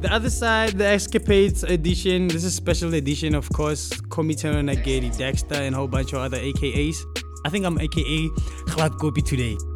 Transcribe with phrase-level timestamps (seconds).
[0.00, 2.28] The other side, the Escapades edition.
[2.28, 3.90] This is special edition, of course.
[4.08, 6.96] Komitano Nageri, Dexter, and a whole bunch of other AKAs.
[7.44, 8.28] I think I'm AKA
[8.68, 9.56] Khlad Gopi today.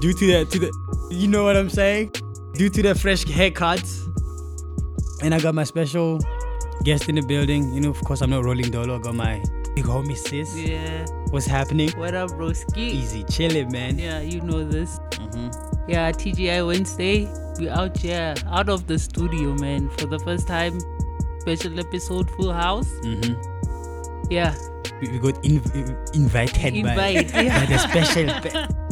[0.00, 0.70] Due to the to the
[1.12, 2.10] you know what I'm saying?
[2.54, 4.02] Due to the fresh haircuts.
[5.22, 6.18] And I got my special
[6.82, 7.72] guest in the building.
[7.72, 9.40] You know, of course I'm not rolling dolo, I got my
[9.76, 10.56] big homie sis.
[10.56, 11.06] Yeah.
[11.30, 11.90] What's happening?
[11.90, 12.78] What up, broski?
[12.78, 13.96] Easy, chilling, man.
[13.96, 14.98] Yeah, you know this.
[15.14, 17.26] hmm Yeah, TGI Wednesday.
[17.58, 19.90] We out here, out of the studio, man.
[19.98, 20.78] For the first time,
[21.40, 22.86] special episode, Full House.
[23.02, 23.34] hmm
[24.30, 24.54] Yeah,
[25.02, 27.32] We, we got inv- invited by, invite.
[27.32, 27.66] by yeah.
[27.66, 28.26] the special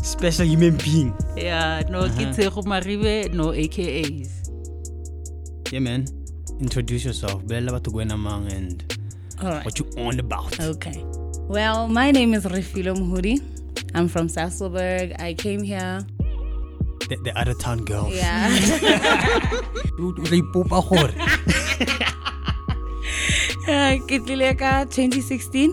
[0.02, 1.14] special human being.
[1.36, 2.62] yeah, no Uh-huh.
[2.66, 4.50] Maribe, no AKAs.
[5.72, 6.06] Yeah, man.
[6.58, 7.46] Introduce yourself.
[7.46, 8.82] Bella Batuguenamang and
[9.40, 9.64] All right.
[9.64, 10.58] what you on about.
[10.58, 11.04] Okay.
[11.46, 13.38] Well, my name is Refilo Muhuri.
[13.94, 15.14] I'm from Sasolburg.
[15.22, 16.02] I came here.
[17.08, 18.14] The, the other town girls.
[18.14, 18.48] Yeah.
[19.96, 21.12] Dude, they poop a whore.
[24.08, 25.72] Kitlileka 2016.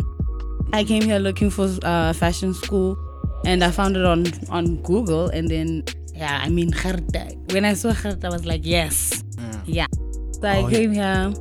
[0.74, 2.98] I came here looking for uh, fashion school
[3.46, 5.28] and I found it on, on Google.
[5.30, 5.84] And then,
[6.14, 7.28] yeah, I mean, Gerda.
[7.52, 9.24] When I saw Gerda, I was like, yes.
[9.66, 9.88] Yeah.
[10.34, 10.78] So I Oh, yeah.
[10.78, 11.34] came here,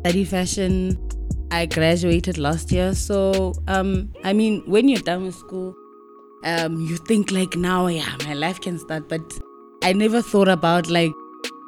[0.00, 0.98] study fashion.
[1.50, 2.94] I graduated last year.
[2.94, 5.74] So, um, I mean, when you're done with school,
[6.44, 9.08] um, you think like now, yeah, my life can start.
[9.08, 9.38] But
[9.82, 11.12] I never thought about like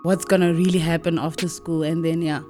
[0.03, 1.83] what's gonna really happen after school.
[1.83, 2.43] And then, yeah,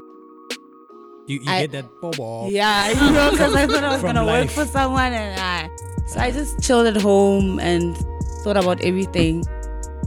[1.26, 2.48] You, you I- get that bobo.
[2.48, 4.56] yeah, you know, because I thought I was gonna life.
[4.56, 5.68] work for someone, and I,
[6.06, 7.96] so I just chilled at home and
[8.44, 9.44] thought about everything.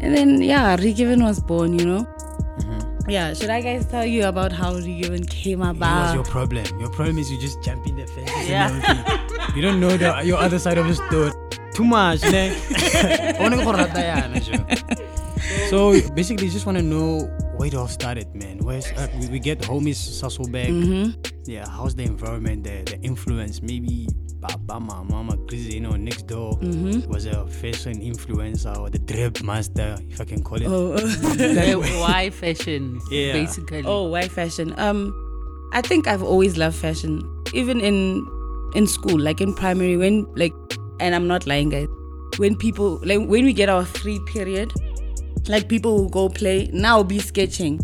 [0.02, 1.78] And then, yeah, Regiven was born.
[1.80, 2.08] You know.
[3.08, 6.03] Yeah, should I guys tell you about how Regiven came about?
[6.03, 6.80] What's your problem?
[6.80, 8.31] Your problem is you just jump in the fence.
[8.47, 8.72] Yeah.
[9.56, 11.31] You don't know the your other side of the story.
[11.76, 12.54] Too much, ne?
[13.40, 14.58] Only go rata yana, jo.
[15.70, 17.22] So basically, just want to know
[17.58, 18.59] where it all started, man.
[18.59, 20.70] Where's uh, we, we get homies Sasolburg.
[20.70, 21.31] Mm-hmm.
[21.46, 23.62] Yeah, how's the environment, the, the influence?
[23.62, 24.08] Maybe
[24.42, 27.09] Papa, Mama, Mama, Chris, you know, next door Mm-hmm.
[27.12, 30.68] was a fashion influencer or the drip master, if I can call it.
[30.68, 33.00] Oh, Uh, Why fashion?
[33.12, 33.34] Yeah.
[33.34, 33.84] Basically.
[33.86, 34.74] oh, why fashion?
[34.80, 35.12] Um,
[35.74, 37.22] I think I've always loved fashion,
[37.53, 38.26] even in
[38.76, 40.53] in school, like in primary, when like,
[41.03, 41.88] and I'm not lying, guys.
[42.38, 44.72] When people like when we get our free period,
[45.47, 46.69] like people will go play.
[46.74, 47.80] Now be sketching.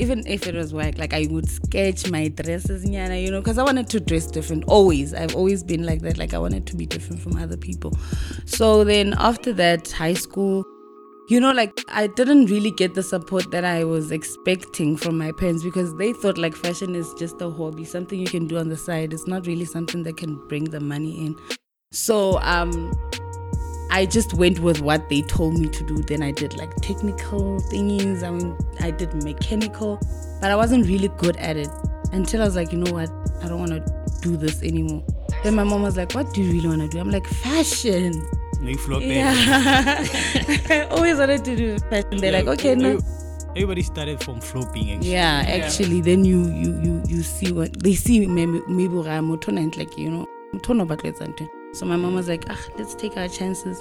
[0.00, 3.58] Even if it was work, like I would sketch my dresses, nyana, you know, because
[3.58, 4.64] I wanted to dress different.
[4.66, 6.18] Always, I've always been like that.
[6.18, 7.96] Like I wanted to be different from other people.
[8.46, 10.64] So then after that, high school,
[11.28, 15.30] you know, like I didn't really get the support that I was expecting from my
[15.32, 18.70] parents because they thought like fashion is just a hobby, something you can do on
[18.70, 19.12] the side.
[19.12, 21.36] It's not really something that can bring the money in.
[21.94, 22.92] So um
[23.90, 25.98] I just went with what they told me to do.
[26.02, 28.24] Then I did like technical thingies.
[28.24, 30.00] I mean, I did mechanical,
[30.40, 31.68] but I wasn't really good at it
[32.12, 33.10] until I was like, you know what?
[33.40, 35.04] I don't want to do this anymore.
[35.44, 36.98] Then my mom was like, what do you really want to do?
[36.98, 38.12] I'm like, fashion.
[38.60, 39.14] No, you flop it.
[39.14, 39.34] Yeah.
[40.70, 42.16] I always wanted to do fashion.
[42.16, 42.98] They're like, okay, no.
[43.50, 45.12] Everybody started from flopping actually.
[45.12, 48.26] Yeah, actually, then you you you you see what they see.
[48.26, 51.48] Maybe maybe motho na ntle, like you know, motho no batla etsa ntho.
[51.74, 53.80] So my mom was like, ah, let's take our chances.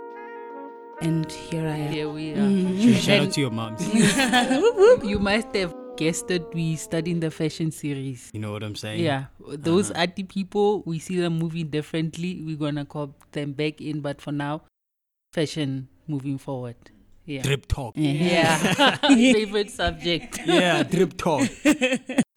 [1.02, 1.92] And here I am.
[1.92, 2.38] Here we are.
[2.38, 2.96] Mhm.
[2.98, 3.82] Shout out to your moms.
[5.04, 8.32] you must have guessed that we studied the fashion series.
[8.34, 9.02] You know what I'm saying?
[9.04, 10.02] Yeah, those Uh-huh.
[10.02, 12.42] arty people, we see them moving differently.
[12.44, 14.64] We're gonna call them back in, but for now,
[15.34, 16.76] fashion moving forward.
[17.26, 17.42] Yeah.
[17.44, 17.94] Drip talk.
[17.96, 18.58] Yeah.
[19.08, 20.40] Favorite subject.
[20.46, 21.48] Yeah, drip talk.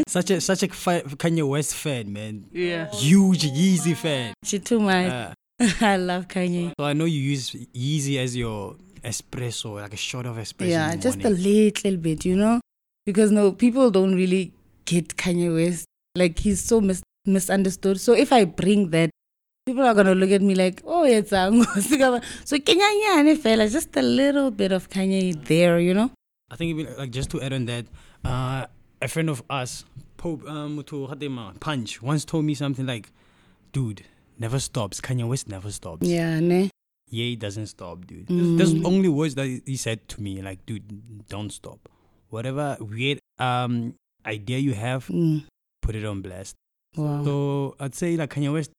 [0.06, 2.45] such a such a Kanye West fan, man.
[2.53, 2.91] Yeah.
[2.93, 4.34] Huge Yeezy fan.
[4.45, 5.11] She too much.
[5.11, 5.33] Uh,
[5.81, 6.72] I love Kanye.
[6.78, 10.69] so I know you use Yeezy as your espresso, like a shot of espresso.
[10.69, 12.61] Yeah, just a little bit, you know,
[13.06, 14.53] because no people don't really
[14.84, 15.87] get Kanye West.
[16.15, 18.00] Like he's so mis- misunderstood.
[18.00, 19.10] So if I bring that,
[19.65, 21.51] people are gonna look at me like, oh, it's a
[22.45, 26.10] so Kenya fella, just a little bit of Kanye there, you know.
[26.51, 27.86] I think even, like just to add on that,
[28.25, 28.66] uh,
[29.01, 29.84] a friend of us,
[30.16, 30.83] Pope um,
[31.60, 33.10] Punch, once told me something like,
[33.72, 34.04] "Dude,
[34.38, 35.00] never stops.
[35.00, 36.06] Kanye West never stops.
[36.06, 36.71] Yeah, ne.
[37.09, 38.27] Ye doesn't stop, dude.
[38.27, 38.56] Mm.
[38.59, 41.88] There's only words that he said to me, like, dude, don't stop.
[42.30, 43.94] Whatever weird um
[44.24, 45.44] idea you have, Mm.
[45.83, 46.54] put it on blast.
[46.97, 47.22] Wow.
[47.24, 48.71] So I'd say like Kanye West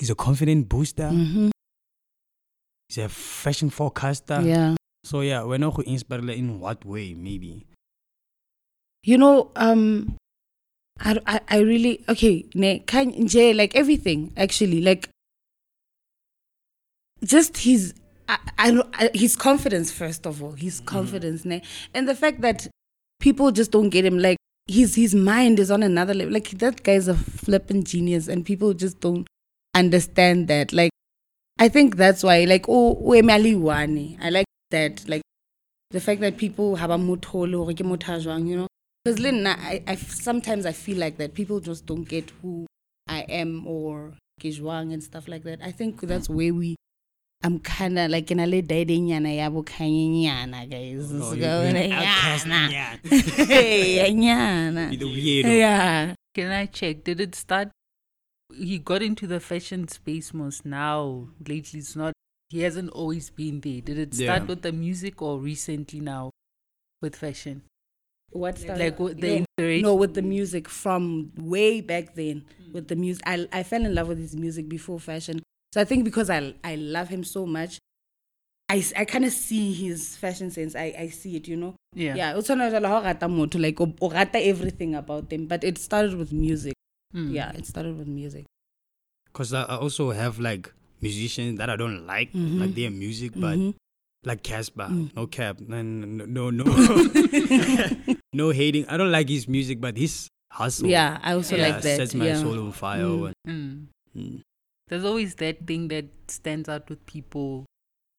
[0.00, 1.08] is a confident booster.
[1.08, 1.50] Mm-hmm.
[2.88, 4.40] He's a fashion forecaster.
[4.42, 4.74] Yeah.
[5.04, 7.66] So yeah, we're not going inspire in what way, maybe.
[9.04, 10.16] You know, um,
[11.00, 12.44] I, I, I really okay.
[12.54, 15.08] Ne, can Jay like everything actually like
[17.24, 17.94] just his
[18.28, 20.86] I, I, his confidence first of all his mm-hmm.
[20.86, 21.62] confidence ne,
[21.92, 22.68] and the fact that
[23.24, 24.18] people just don't get him.
[24.18, 24.36] Like
[24.66, 26.34] his his mind is on another level.
[26.34, 29.26] Like that guy's a flipping genius, and people just don't
[29.74, 30.72] understand that.
[30.72, 30.90] Like
[31.58, 32.44] I think that's why.
[32.44, 34.18] Like oh, Wani.
[34.20, 35.08] I like that.
[35.08, 35.22] Like
[35.90, 38.68] the fact that people have a muthole or ke motho a jwang, you know.
[39.04, 42.66] Because Lynn, I, I sometimes I feel like that people just don't get who
[43.06, 45.60] I am or Kijwang and stuff like that.
[45.62, 46.76] I think that's where we
[47.42, 51.12] I'm kind of like in a little dating yana ya bukanyana guys.
[51.12, 52.72] Oh, Let's you- go you're an na outcast, yana.
[52.72, 52.96] yeah.
[53.44, 54.98] Hey, yana.
[54.98, 55.58] the weirdo.
[55.58, 56.14] Yeah.
[56.34, 57.04] Can I check?
[57.04, 57.68] Did it start?
[58.56, 61.28] He got into the fashion space most now.
[61.46, 62.14] Lately, it's not.
[62.48, 63.82] He hasn't always been there.
[63.82, 64.46] Did it start Yeah.
[64.48, 66.30] with the music or recently now
[67.02, 67.62] with fashion?
[68.34, 68.82] What started?
[68.84, 69.82] Like what the no, inspiration?
[69.82, 72.44] no, with the music from way back then.
[72.72, 75.40] With the music, I I fell in love with his music before fashion.
[75.72, 77.78] So I think because I I love him so much,
[78.68, 80.74] I I kind of see his fashion sense.
[80.74, 81.76] I, I see it, you know.
[81.94, 82.16] Yeah.
[82.16, 85.46] Yeah, o tshwana jwalo ha o rata motho, like o o everything about them.
[85.46, 86.74] But it started with music.
[87.14, 87.32] Mm.
[87.32, 88.46] Yeah, it started with music.
[89.26, 92.60] Because I I also have like musicians that I don't like, Mm-hmm.
[92.60, 93.58] like their music, but
[94.26, 95.14] like Cassper, Mm.
[95.16, 96.64] no cap, no, no, no, no,
[98.32, 98.86] no hating.
[98.88, 101.96] I don't like his music, but his hustle, Yeah, I also yeah, like that.
[101.96, 102.36] sets my yeah.
[102.40, 103.02] soul on fire.
[103.04, 103.32] Mm.
[103.46, 103.86] Mm.
[104.16, 104.40] Mm.
[104.88, 107.64] There's always that thing that stands out with people.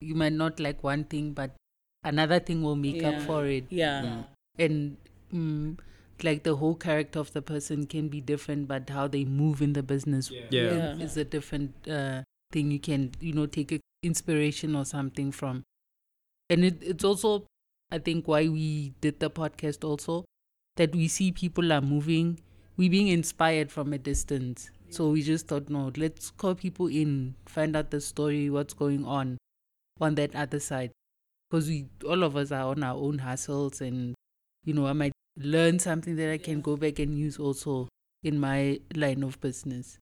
[0.02, 1.56] You might not like one thing, but
[2.04, 3.66] another thing will make up for it.
[3.70, 4.24] Yeah.
[4.58, 4.98] And
[5.34, 5.78] mm,
[6.24, 9.74] like the whole character of the person can be different, but how they move in
[9.74, 10.48] the business Yeah.
[10.50, 10.96] Yeah.
[10.98, 15.64] is a different uh, thing you can, you know, take a inspiration or something from.
[16.50, 17.46] And it, it's also,
[17.92, 20.26] I think, why we did the podcast also,
[20.76, 22.40] that we see people are moving,
[22.78, 24.70] we being inspired from a distance.
[24.90, 29.06] So we just thought, no, let's call people in, find out the story, what's going
[29.06, 29.38] on
[30.00, 30.92] on that other side.
[31.50, 34.16] Because we, all of us are on our own hustles, and
[34.64, 37.88] you know, I might learn something that I can go back and use also
[38.24, 40.00] in my line of business.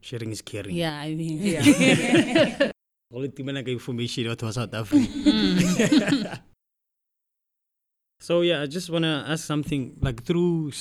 [0.00, 0.76] Sharing is caring.
[0.76, 2.70] Yeah, I mean, Yeah.
[3.16, 5.06] All the like information out of South Africa.
[5.08, 6.38] Mm.
[8.20, 10.72] so yeah, I just wanna ask something like through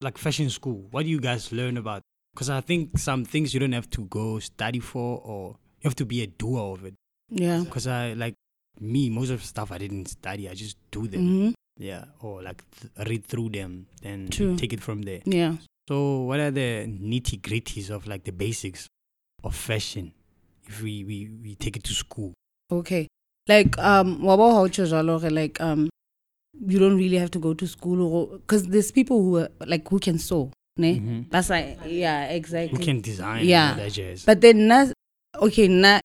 [0.00, 0.88] like fashion school.
[0.90, 2.02] What do you guys learn about?
[2.34, 5.94] Because I think some things you don't have to go study for, or you have
[5.96, 6.94] to be a doer of it.
[7.30, 7.60] yeah.
[7.64, 8.34] Because I like
[8.80, 11.20] me, most of the stuff I didn't study, I just do them.
[11.20, 14.56] hmm Yeah, or like th- read through them, and True.
[14.56, 15.20] take it from there.
[15.24, 15.54] Yeah.
[15.88, 18.88] So, what are the nitty gritties of like the basics
[19.44, 20.12] of fashion
[20.68, 22.32] if we, we, we take it to school?
[22.70, 23.06] Okay.
[23.48, 25.88] Like um wabo ha o tjho jwalo hore, like um
[26.66, 29.98] you don't really have to go to school because there's people who are like who
[29.98, 30.98] can sew, ne?
[31.00, 31.30] Mhm.
[31.30, 32.78] That's like yeah, exactly.
[32.78, 33.70] Who can design Yeah.
[33.70, 34.24] all that jazz?
[34.26, 34.86] But then na
[35.40, 36.00] okay, na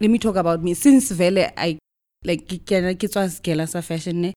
[0.00, 0.74] let me talk about me.
[0.74, 1.78] Since vele I
[2.24, 4.32] like ke kena ke tswa sekela sa fashion ne.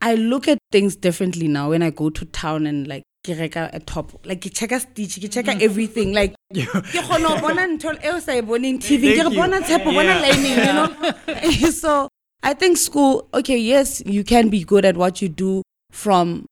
[0.00, 3.70] I look at things differently now when I go to town and like ke reka
[3.72, 4.12] a top.
[4.24, 6.12] Like ke checka stitch, ke checka everything.
[6.12, 9.16] Like ke kgona ho bona ntho eo sa e boneng TV.
[9.18, 9.40] Ke re you.
[9.40, 11.70] bona tshepo, bona lining, you know.
[11.82, 12.08] so
[12.42, 16.46] I think school, okay, yes, you can be good at what you do from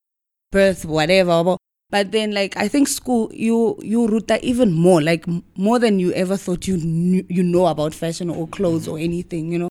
[0.50, 1.56] birth, whatever.
[1.90, 5.24] But then, like, I think school, you you ruta even more, like
[5.56, 9.52] more than you ever thought you knew, you know about fashion or clothes or anything,
[9.52, 9.68] you know.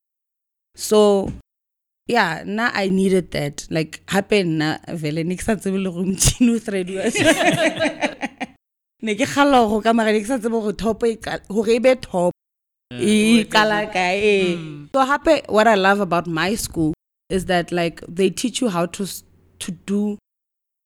[0.75, 1.33] So,
[2.07, 3.67] yeah, now I needed that.
[3.69, 7.05] Like, happen na vele nik sa tsebe le go mtšhini o threadiwa.
[9.03, 11.03] ne ke kgalla go ka mara ne ke sa tsebe gore top
[11.49, 12.31] gore e be top
[12.91, 14.57] e qala kae, eh.
[14.93, 16.93] so happy what i love about my school
[17.29, 19.07] is that like they teach you how to
[19.59, 20.17] to do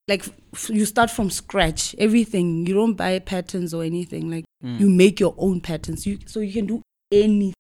[0.08, 4.80] like f- you start from scratch everything you don't buy patterns or anything like Mm.
[4.80, 6.82] you make your own patterns you so you can do
[7.12, 7.54] any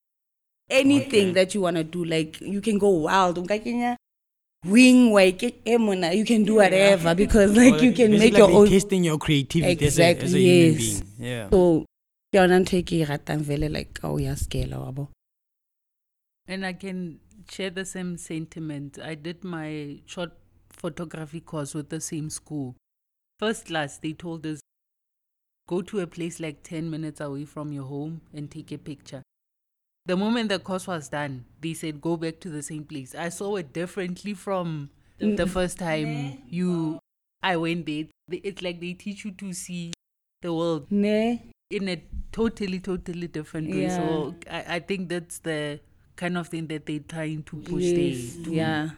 [0.69, 1.33] anything Okay.
[1.33, 3.97] that you want to do like you can go wild Nka kenya
[4.65, 7.93] wing wa e ke- e eh, mona, you can do whatever because like Or you
[7.93, 10.77] can make like your own testing your creativity as a, as a Exactly, human yes.
[10.77, 11.03] being.
[11.19, 11.49] Yeah.
[11.49, 11.85] so
[12.33, 15.07] ke yona ntho e ke e ratang vele like oh ya skela wa bo
[16.47, 17.19] And I can
[17.51, 18.97] share the same sentiment.
[19.03, 20.31] I did my short
[20.69, 22.75] photography course with the same school.
[23.39, 24.61] First class, they told us
[25.67, 29.21] go to a place like 10 minutes away from your home and take a picture.
[30.07, 33.13] The moment the course was done, they said go back to the same place.
[33.13, 36.97] I saw it differently from the first time you
[37.43, 38.05] I went there.
[38.31, 39.91] It's like they teach you to see
[40.41, 43.89] the world ne in a totally, totally different way.
[43.89, 45.79] So I, I think that's the
[46.15, 48.45] kind of thing that they're trying to push Yes, there.
[48.45, 48.89] to- yeah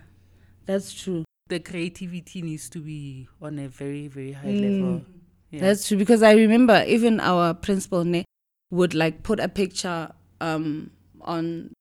[0.66, 4.62] that's true The creativity needs to be on a very, very high Mm.
[4.62, 5.02] level.
[5.50, 5.62] Yeah.
[5.62, 8.24] That's true because I remember even our principal ne,
[8.70, 10.92] would like put a picture um
[11.24, 11.72] on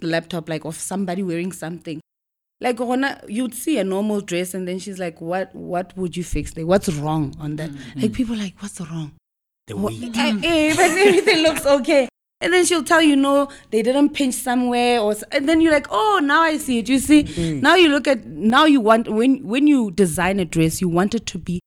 [0.00, 2.00] the laptop like of somebody wearing something.
[2.60, 2.78] like
[3.28, 6.66] you'd see a normal dress and then she's like, What what would you fix there?
[6.66, 7.70] What's wrong on that?
[7.96, 9.12] Like people are like, What's wrong?
[9.66, 10.16] The What- weight.
[10.16, 12.08] eh, eh, but everything looks okay.
[12.40, 15.86] And then she'll tell you, no, they didn't pinch somewhere, or and then you're like,
[15.90, 16.88] oh, now I see it.
[16.88, 17.22] You see,
[17.62, 21.14] now you look at now you want when when you design a dress, you want
[21.14, 21.60] it to be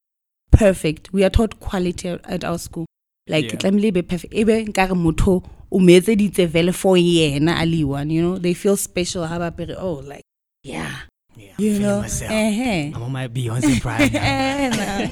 [0.51, 1.13] perfect.
[1.13, 2.86] We are taught quality at our school,
[3.29, 3.58] like Yeah.
[3.60, 4.34] tlamehile be perfect.
[4.34, 5.44] Ebe nkare motho
[5.75, 8.10] o meetseditse vele for yena a le one.
[8.13, 9.25] You know, they feel special.
[9.27, 10.24] How about oh, like
[10.63, 10.89] yeah,
[11.36, 12.32] Yeah, you feeling know, myself.
[12.32, 14.22] eh, I'm on my Beyonce pride now.
[14.24, 15.10] eh.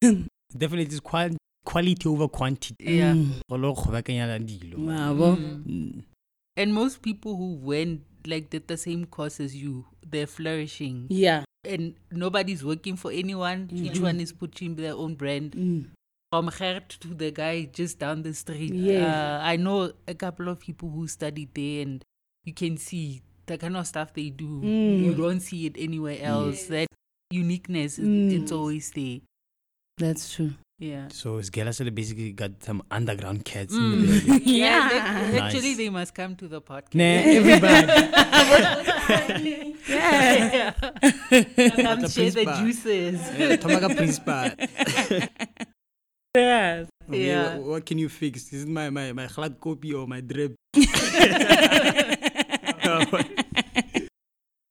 [0.56, 2.74] Definitely, it's qual- quality over quantity.
[2.80, 3.12] Yeah.
[3.14, 3.32] Mm.
[3.48, 4.78] Go lo kgobekanya dilo.
[4.78, 5.36] Wabo.
[5.36, 6.02] Mm.
[6.56, 11.06] And most people who went like did the same course as you, they're flourishing.
[11.10, 11.44] Yeah.
[11.64, 13.68] And nobody's working for anyone.
[13.72, 15.52] Each one is putting their own brand.
[15.52, 15.84] Mm.
[16.32, 18.72] From Gert to the guy just down the street.
[18.72, 19.02] Yes.
[19.02, 22.04] Uh, I know a couple of people who studied there and
[22.44, 24.60] you can see the kind of stuff they do.
[24.62, 25.02] Mm.
[25.06, 26.66] You don't see it anywhere else.
[26.66, 26.86] That
[27.32, 28.30] uniqueness, mm.
[28.42, 29.18] it's always there.
[29.98, 30.52] That's true.
[30.78, 31.08] Yeah.
[31.10, 34.06] So Sgelasele basically got some underground cats Mm.
[34.06, 34.40] the.
[34.44, 35.30] Yeah, Yeah.
[35.32, 35.76] they- actually, Nice.
[35.78, 36.94] they must come to the podcast.
[36.94, 37.04] Nah,
[37.40, 37.86] everybody.
[39.88, 40.74] Yeah.
[40.94, 41.70] yeah.
[41.82, 42.54] Come the share the principal.
[42.62, 43.20] juices.
[43.58, 45.66] Tomaka principal.
[46.36, 46.86] Yes.
[47.08, 47.56] Okay, Yeah.
[47.58, 48.44] wha- What, can you fix?
[48.50, 50.54] This is my my my glad copy or my drip.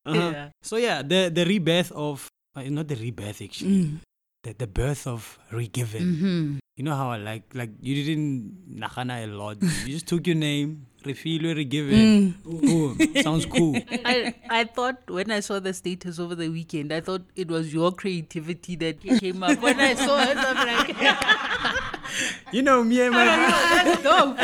[0.06, 0.30] Uh-huh.
[0.32, 0.48] Yeah.
[0.64, 2.24] So yeah, the the rebirth of
[2.56, 4.00] uh, not the rebirth actually, Mm.
[4.42, 6.02] the, the birth of regiven.
[6.02, 6.44] Mm-hmm.
[6.80, 9.60] You know how I like like you didn't nakana a lot.
[9.60, 12.34] You just took your name, refill, regiven.
[12.44, 12.96] Mm.
[12.98, 13.22] Boom.
[13.22, 13.76] Sounds cool.
[14.04, 17.72] I, I thought when I saw the status over the weekend, I thought it was
[17.72, 19.60] your creativity that came up.
[19.60, 20.96] When I saw it, I'm like,
[22.52, 23.24] You know me and my
[23.84, 24.34] let's go.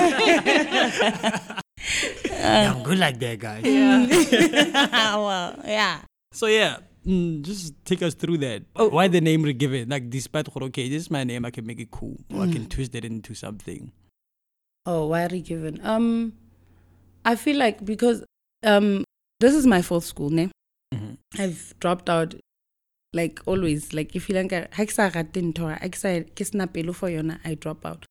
[2.30, 3.64] yeah, I'm good like that, guys.
[3.64, 5.16] Yeah.
[5.16, 6.00] well, yeah.
[6.32, 8.62] So yeah, mm, just take us through that.
[8.74, 9.88] Why the name regiven?
[9.88, 12.66] Like despite okay, this is my name, I can make it cool, or I can
[12.66, 13.92] twist it into something.
[14.86, 15.80] Oh, why given?
[15.82, 16.32] Um,
[17.26, 18.24] I feel like because
[18.64, 19.04] um,
[19.40, 20.50] this is my fourth school name.
[20.94, 21.16] Mhm.
[21.38, 22.34] I've dropped out,
[23.12, 23.92] like always.
[23.92, 27.08] Like if you like, ha ke sa rate ntho, ha ke sa- ke sena for
[27.10, 28.06] yona, I drop out.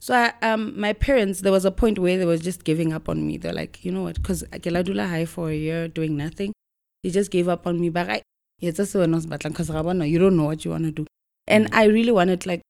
[0.00, 3.08] So I, um, my parents, there was a point where they were just giving up
[3.08, 3.36] on me.
[3.38, 4.16] They're like, you know what?
[4.16, 6.52] Because Keladula High for a year doing nothing,
[7.02, 7.88] they just gave up on me.
[7.88, 8.22] But I,
[8.60, 11.06] yeah, that's what I was because you don't know what you want to do.
[11.48, 12.62] And I really wanted like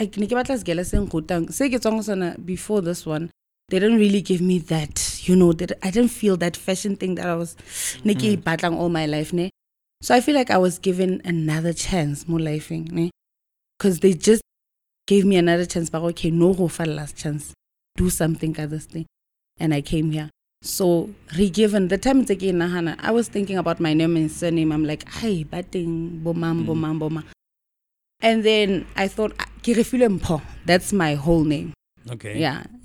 [0.00, 3.30] like ne ke batla sekele se nkgotang se ke tswang ho sona before this one
[3.68, 7.14] they didn't really give me that you know that i didn't feel that fashion thing
[7.14, 7.56] that i was
[8.04, 9.50] ne ke e batlang all my life ne?
[10.02, 13.10] So i feel like i was given another chance mo lifeng ne?
[13.78, 14.42] Because they just
[15.06, 17.52] gave me another chance but okay no go for last chance.
[17.96, 19.06] Do something this thing.
[19.58, 20.30] And i came here.
[20.62, 24.30] So re-given the time tse ke e nagana i was thinking about my name and
[24.30, 24.72] surname.
[24.72, 27.24] I'm like ai bateng bomang bomang bomang
[28.22, 30.42] and then I thought, ah, ke.
[30.66, 31.72] That's my whole name.
[32.10, 32.38] Okay.
[32.40, 32.62] Yeah.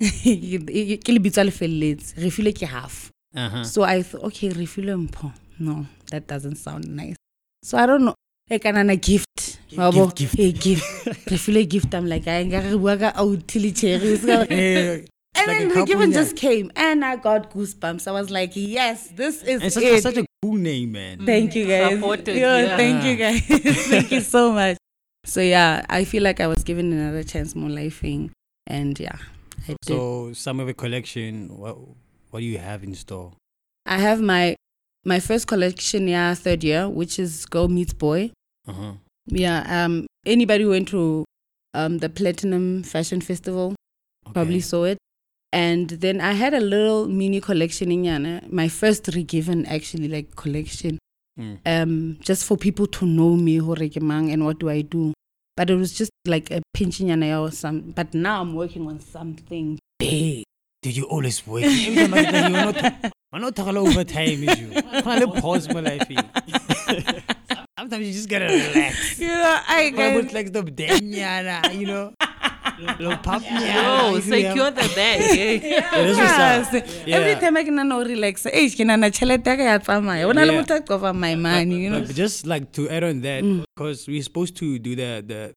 [1.04, 2.14] Ke lebitso le felletse.
[2.18, 3.10] Refile ke half.
[3.34, 3.64] Uh huh.
[3.64, 5.32] So I thought, okay, refile mpho.
[5.58, 7.16] No, that doesn't sound nice.
[7.64, 8.14] So I don't know.
[8.50, 9.58] E kanana gift.
[9.72, 10.38] Wabo, gift.
[10.38, 10.84] eh, gift.
[11.32, 11.94] refile gift.
[11.94, 14.12] I'm like, I nga re bua ka authi le cherry.
[14.14, 15.04] It's got- Eh,
[15.38, 18.06] And like then the couple given just came and I got goosebumps.
[18.08, 20.02] I was like, yes, this is It's such, it.
[20.02, 21.26] such a cool name, man.
[21.26, 21.92] Thank you guys.
[21.98, 22.76] Supported, Yeah, yeah.
[22.78, 23.42] Thank you guys.
[23.86, 24.78] thank you so much.
[25.26, 28.30] So yeah, I feel like I was given another chance more lifing
[28.66, 29.18] and yeah,
[29.68, 29.76] I.
[29.82, 31.76] So some of the collection, what
[32.30, 33.32] what do you have in store?
[33.86, 34.56] I have my
[35.04, 38.32] my first collection yeah, third year, which is Girl Meets Boy.
[38.66, 38.92] Uh huh.
[39.26, 41.24] Yeah, um anybody who went to
[41.74, 43.74] um the Platinum Fashion Festival
[44.32, 44.98] probably saw it.
[45.52, 50.36] And then I had a little mini collection in Yana, my first regiven actually like
[50.36, 50.98] collection.
[51.38, 51.58] Mm.
[51.66, 53.60] um, just for people to know me,
[54.00, 55.12] mang and what do I do.
[55.56, 57.92] But it was just like a pinching and or some.
[57.92, 60.44] But now I'm working on something big.
[60.82, 61.64] Did you always work?
[61.64, 63.12] Every time I get there, you're not.
[63.32, 64.70] I'm not talking overtime, is you?
[64.92, 65.04] I'm
[65.40, 66.06] pause my life.
[67.78, 69.18] Sometimes you just gotta relax.
[69.18, 70.62] You know, I put like the
[71.72, 72.12] you know,
[72.98, 75.20] little pop Yo, secure the bag.
[75.38, 75.80] eh?
[75.90, 76.84] that's what's up.
[76.86, 77.02] Yes.
[77.06, 77.16] Yeah.
[77.16, 80.24] Every time I can no relax, eh, ke nana tšhelete ya ka ya tsamaya.
[80.24, 80.62] Ho na le Yeah.
[80.62, 82.00] motho a cover my money, you know.
[82.00, 83.64] But just like to add on that, Mm.
[83.74, 85.54] because we're supposed to do the the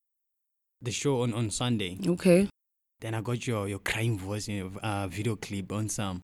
[0.81, 1.97] the show on on Sunday.
[2.05, 2.47] Okay.
[3.01, 6.21] Then I got your your crying voice in a uh, video clip on some.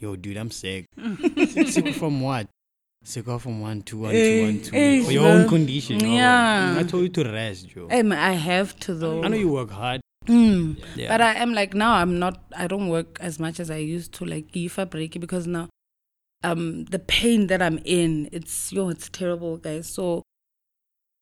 [0.00, 0.84] Yo, dude, I'm sick.
[1.70, 2.48] sick from what?
[3.04, 4.74] Sick off from one two one two one two.
[4.74, 6.00] Eh, For your eh, own condition.
[6.02, 6.06] oh.
[6.06, 6.74] yeah.
[6.78, 7.88] I told you to rest, Joe.
[7.90, 9.22] Um, I have to though.
[9.22, 10.00] I know you work hard.
[10.26, 10.82] Mm.
[10.94, 11.08] Yeah.
[11.08, 14.12] But I am like now I'm not I don't work as much as I used
[14.14, 15.68] to like give a break because now
[16.42, 18.28] um the pain that I'm in.
[18.32, 19.88] It's yo, it's terrible, guys.
[19.88, 20.22] So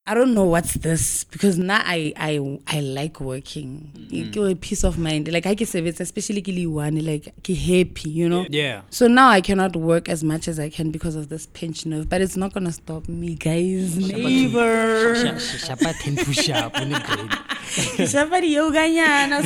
[0.07, 3.91] I don't know what's this because now I I I like working.
[3.95, 4.51] Mm.
[4.51, 5.33] a peace of mind.
[5.33, 8.45] Like I can say it's especially kili one like ke happy, you know.
[8.51, 8.83] Yeah.
[8.91, 12.11] So now I cannot work as much as I can because of this pinch nerve,
[12.11, 13.97] but it's not gonna stop me, guys.
[13.97, 15.15] Never.
[15.41, 18.09] Shapa ten push up in the grade.
[18.09, 19.41] Somebody yoga nyana,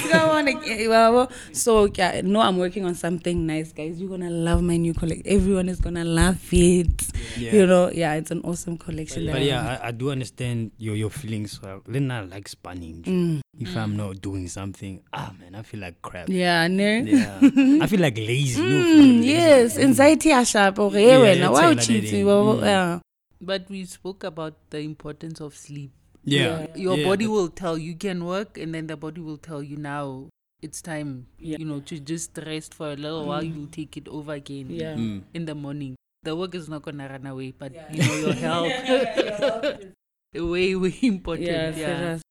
[1.55, 4.01] So yeah, no, I'm working on something nice, guys.
[4.01, 5.23] You're gonna love my new collection.
[5.25, 7.07] Everyone is gonna love it.
[7.37, 7.53] Yeah.
[7.53, 9.27] You know, yeah, it's an awesome collection.
[9.27, 10.48] But that yeah, I, I do understand
[10.79, 11.61] your your feelings.
[11.63, 13.03] Well, Lena likes spanning.
[13.03, 13.41] Mm.
[13.59, 16.29] If I'm not doing something, ah man, I feel like crap.
[16.29, 16.85] Yeah, no.
[17.05, 17.39] Yeah.
[17.83, 18.61] I feel like lazy.
[18.63, 19.29] no, Mm, lazy.
[19.29, 20.79] yes, anxiety asharp.
[20.79, 22.05] Okay, Yeah, yeah, why all would I cheat?
[22.11, 22.25] did.
[22.25, 22.63] Mm.
[22.63, 23.01] Yeah.
[23.41, 25.91] But we spoke about the importance of sleep.
[26.25, 26.67] Yeah.
[26.77, 29.77] Your Yeah, body will tell you can work, and then the body will tell you
[29.77, 30.29] now
[30.63, 31.57] it's time, Yeah.
[31.59, 33.43] you know, to just rest for a little while.
[33.43, 34.95] You'll take it over again Yeah.
[34.99, 35.23] Mm.
[35.35, 35.95] in the morning.
[36.25, 39.95] The work is not gonna run away, but you know your health,
[40.35, 41.47] way way important.
[41.49, 42.23] Yeah, Yeah, serious.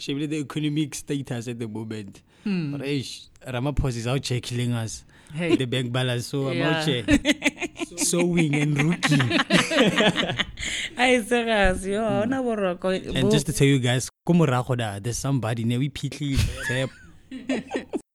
[0.00, 2.22] Shebile the economic status at the moment.
[2.44, 2.72] Hmm.
[2.72, 5.04] But ish, Ramaphosa is out checking us.
[5.32, 5.56] Hey.
[5.56, 6.26] The bank balance.
[6.26, 7.02] So I'm out Yeah.
[7.02, 7.78] check.
[7.98, 9.20] Sewing and rookie.
[10.96, 11.84] Ay, serious.
[11.86, 12.90] Yo, ha hona boroko.
[13.14, 16.90] And just to tell you guys, ko morago da, there's somebody ne we pitli tap.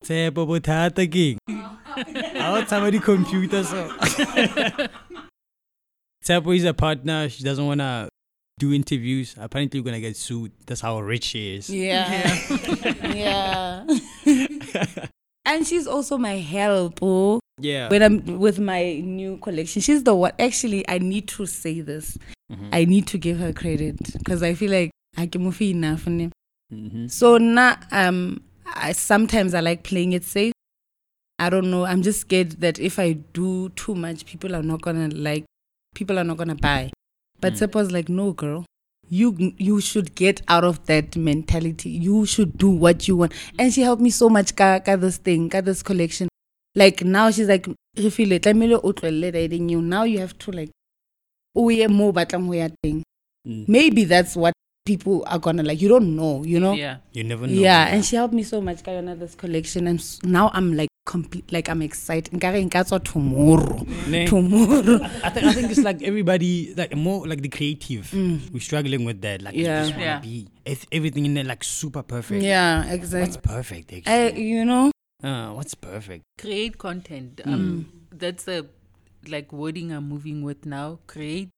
[0.03, 1.37] Tap bothata king.
[2.35, 3.87] Out somebody computer so.
[6.23, 7.29] Tap is a partner.
[7.29, 8.09] She doesn't wanna
[8.59, 9.35] do interviews.
[9.37, 10.51] Apparently, you're gonna get sued.
[10.65, 11.69] That's how rich she is.
[11.69, 12.35] Yeah.
[13.03, 13.85] yeah.
[15.45, 16.99] and she's also my help.
[17.01, 17.39] Oh.
[17.59, 17.89] Yeah.
[17.89, 19.81] when I'm with my new collection.
[19.81, 20.31] She's the one.
[20.37, 22.15] Actually, I need to say this.
[22.51, 22.69] Mhm.
[22.71, 26.05] I need to give her credit because I feel like I can move enough.
[26.05, 26.29] ne?
[26.71, 27.09] Mhm.
[27.09, 30.53] So now, um, I, sometimes I like playing it safe.
[31.39, 31.85] I don't know.
[31.85, 35.45] I'm just scared that if I do too much, people are not gonna like.
[35.95, 36.91] People are not gonna buy.
[37.39, 37.59] But Mm.
[37.59, 38.65] Seppa's like, no, girl.
[39.09, 41.89] You you should get out of that mentality.
[41.89, 43.33] You should do what you want.
[43.57, 44.53] And she helped me so much.
[44.55, 46.27] Ka, ka this thing, ka this collection.
[46.75, 48.43] Like now she's like, re feel it.
[48.43, 49.81] tlamehile o tlohelle riding you.
[49.81, 50.71] Now you have to like,
[51.55, 53.01] o ye mo o batlang ho ya teng.
[53.47, 53.63] Mm.
[53.69, 54.53] Maybe that's what
[54.85, 55.81] people are gonna like.
[55.81, 56.73] You don't know, you know.
[56.73, 56.97] yeah.
[57.13, 57.53] You never know.
[57.53, 58.83] Yeah, and she helped me so much.
[58.83, 61.51] Kayona, this collection, and now I'm like complete.
[61.55, 62.33] Like I'm excited.
[62.33, 63.79] Nkare nka tswa tomorrow.
[64.27, 64.99] Tomorrow.
[65.23, 68.11] I think I think it's like everybody like more like the creative.
[68.53, 69.41] We're struggling with that.
[69.41, 69.63] Like Mm.
[69.63, 69.79] Yeah.
[69.81, 70.19] just wanna Yeah.
[70.19, 72.43] be ev- everything in there like super perfect.
[72.43, 73.55] Yeah, exactly What's exactly.
[73.55, 74.43] perfect I, actually?
[74.43, 74.91] you know.
[75.23, 76.23] uh, what's perfect?
[76.37, 77.37] create content.
[77.45, 77.53] Mm.
[77.53, 78.67] Um, that's the
[79.27, 80.99] like wording I'm moving with now.
[81.07, 81.49] Create,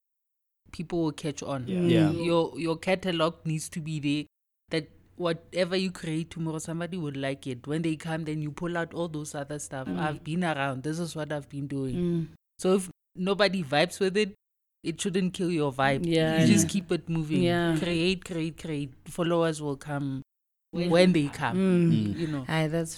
[0.71, 1.65] people will catch on.
[1.67, 2.11] Yeah.
[2.11, 4.23] Your your catalog needs to be there.
[4.71, 4.87] That
[5.19, 7.67] whatever you create tomorrow, somebody would like it.
[7.67, 9.87] When they come, then you pull out all those other stuff.
[9.87, 9.99] Mm.
[9.99, 10.83] I've been around.
[10.83, 12.29] This is what I've been doing.
[12.57, 14.33] So if nobody vibes with it,
[14.81, 16.05] it shouldn't kill your vibe.
[16.05, 17.43] Yeah, I you just keep it moving.
[17.43, 17.75] Yeah.
[17.77, 18.93] Create, create, create.
[19.05, 20.23] Followers will come
[20.71, 21.57] when, they come.
[21.57, 22.17] Mm.
[22.17, 22.45] You know.
[22.47, 22.97] Aye, that's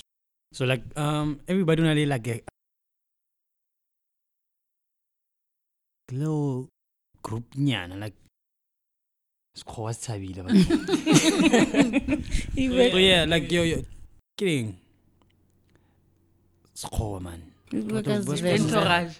[0.53, 2.41] So like um everybody really like a
[6.11, 6.67] little
[7.23, 8.13] group nyana like
[9.57, 10.75] Sekgowa se tshabile batho.
[12.91, 13.83] so yeah, like yo yo
[14.37, 14.75] kidding.
[16.75, 17.41] Sekgowa man.
[17.69, 19.15] because what's- very- what's- Entourage.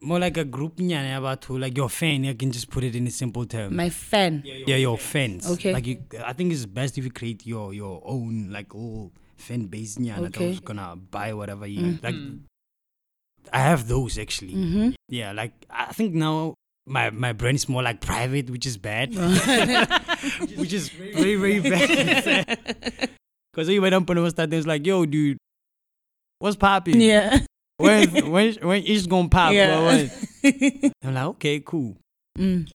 [0.00, 2.94] More like a group nyana ya batho, like your fan, I can just put it
[2.94, 3.74] in a simple term.
[3.74, 4.42] my fan.
[4.44, 5.44] yeah, your fans.
[5.46, 5.72] Okay.
[5.72, 9.66] Like you, I think it's best if you create your your own like whole fan
[9.66, 10.48] base nyana Okay.
[10.50, 12.02] that's gonna buy whatever you Mm.
[12.02, 12.14] like.
[13.52, 14.54] I have those actually.
[14.54, 14.90] Mm-hmm.
[15.08, 16.54] Yeah, like I think now
[16.88, 19.14] my my brain is more like private, which is bad.
[20.56, 23.10] which is very very bad.
[23.52, 25.36] Because you went up and was starting, it's like, yo, dude,
[26.38, 27.00] what's popping?
[27.00, 27.40] Yeah.
[27.78, 29.52] When when when it's gonna pop?
[29.52, 30.08] Yeah.
[31.02, 31.96] I'm like, okay, cool.
[32.38, 32.70] Mm.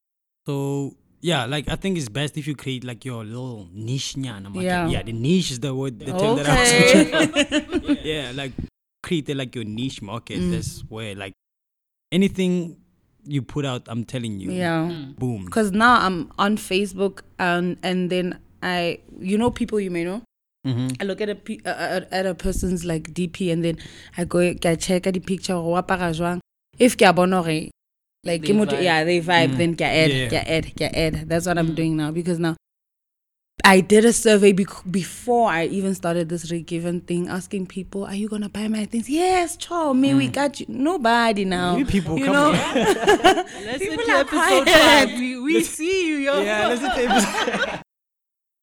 [0.46, 4.52] So yeah, like I think it's best if you create like your little niche nyana
[4.52, 4.64] market.
[4.64, 4.88] Yeah.
[4.88, 7.92] Yeah, the niche is the word the term that I was for.
[8.06, 8.52] yeah, like
[9.02, 10.38] create like your niche market.
[10.38, 10.50] Mm.
[10.50, 11.32] That's where like
[12.12, 12.76] anything
[13.26, 14.88] you put out, I'm telling you, Yeah.
[14.90, 15.16] Mm.
[15.18, 15.44] boom.
[15.46, 20.22] Because now I'm on Facebook and and then I, you know, people you may know.
[20.66, 20.88] Mm-hmm.
[21.00, 23.76] I look at a pe- uh, uh, at a person's like DP and then
[24.16, 26.40] I go I check at the picture or apara jwang.
[26.78, 27.68] If ke a bona hore,
[28.24, 28.82] like They ke motho- vibe.
[28.82, 29.58] yeah they vibe Mm.
[29.58, 30.28] then ke a add Yeah.
[30.28, 31.28] ke a add ke add.
[31.28, 31.74] That's what I'm Mm.
[31.76, 32.56] doing now because now
[33.64, 38.14] I did a survey bec- before I even started this given thing, asking people, "Are
[38.14, 40.32] you gonna buy my things?" Yes, Cho, me, we mm.
[40.32, 40.66] got you.
[40.68, 41.76] Nobody now.
[41.76, 42.50] You people you come know?
[42.74, 44.68] Listen People to are episode quiet.
[44.68, 45.18] five.
[45.18, 46.42] We, we see you, yo.
[46.42, 47.80] yeah, listen to episode.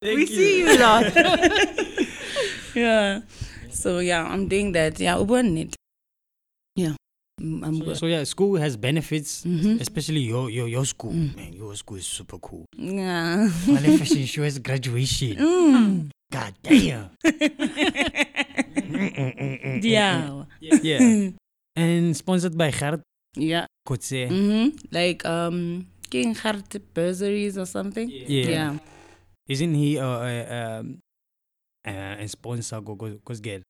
[0.00, 1.14] Thank we see you, lot.
[2.74, 3.20] yeah.
[3.70, 5.00] So yeah, I'm doing that.
[5.00, 5.74] Yeah, open it.
[6.76, 6.94] Yeah.
[7.42, 7.96] Mm, I'm good.
[7.98, 9.80] So yeah, school has benefits, Mhm.
[9.82, 11.12] especially your your your school.
[11.12, 12.64] Man, your school is super cool.
[12.78, 13.50] Yeah.
[13.66, 15.34] Male fashion show is graduation.
[15.36, 16.10] Mm.
[16.30, 17.10] God damn.
[19.82, 20.44] Yeah.
[20.60, 21.30] yeah.
[21.76, 23.00] And sponsored by Gert
[23.36, 23.66] Yeah.
[23.88, 24.28] Kotse.
[24.28, 24.76] Mm-hmm.
[24.92, 28.08] Like um, King Hart bursaries or something.
[28.08, 28.48] Yeah.
[28.48, 28.78] Yeah.
[29.48, 30.98] Isn't he uh, uh, um,
[31.86, 33.60] uh, a sponsor go go go girl?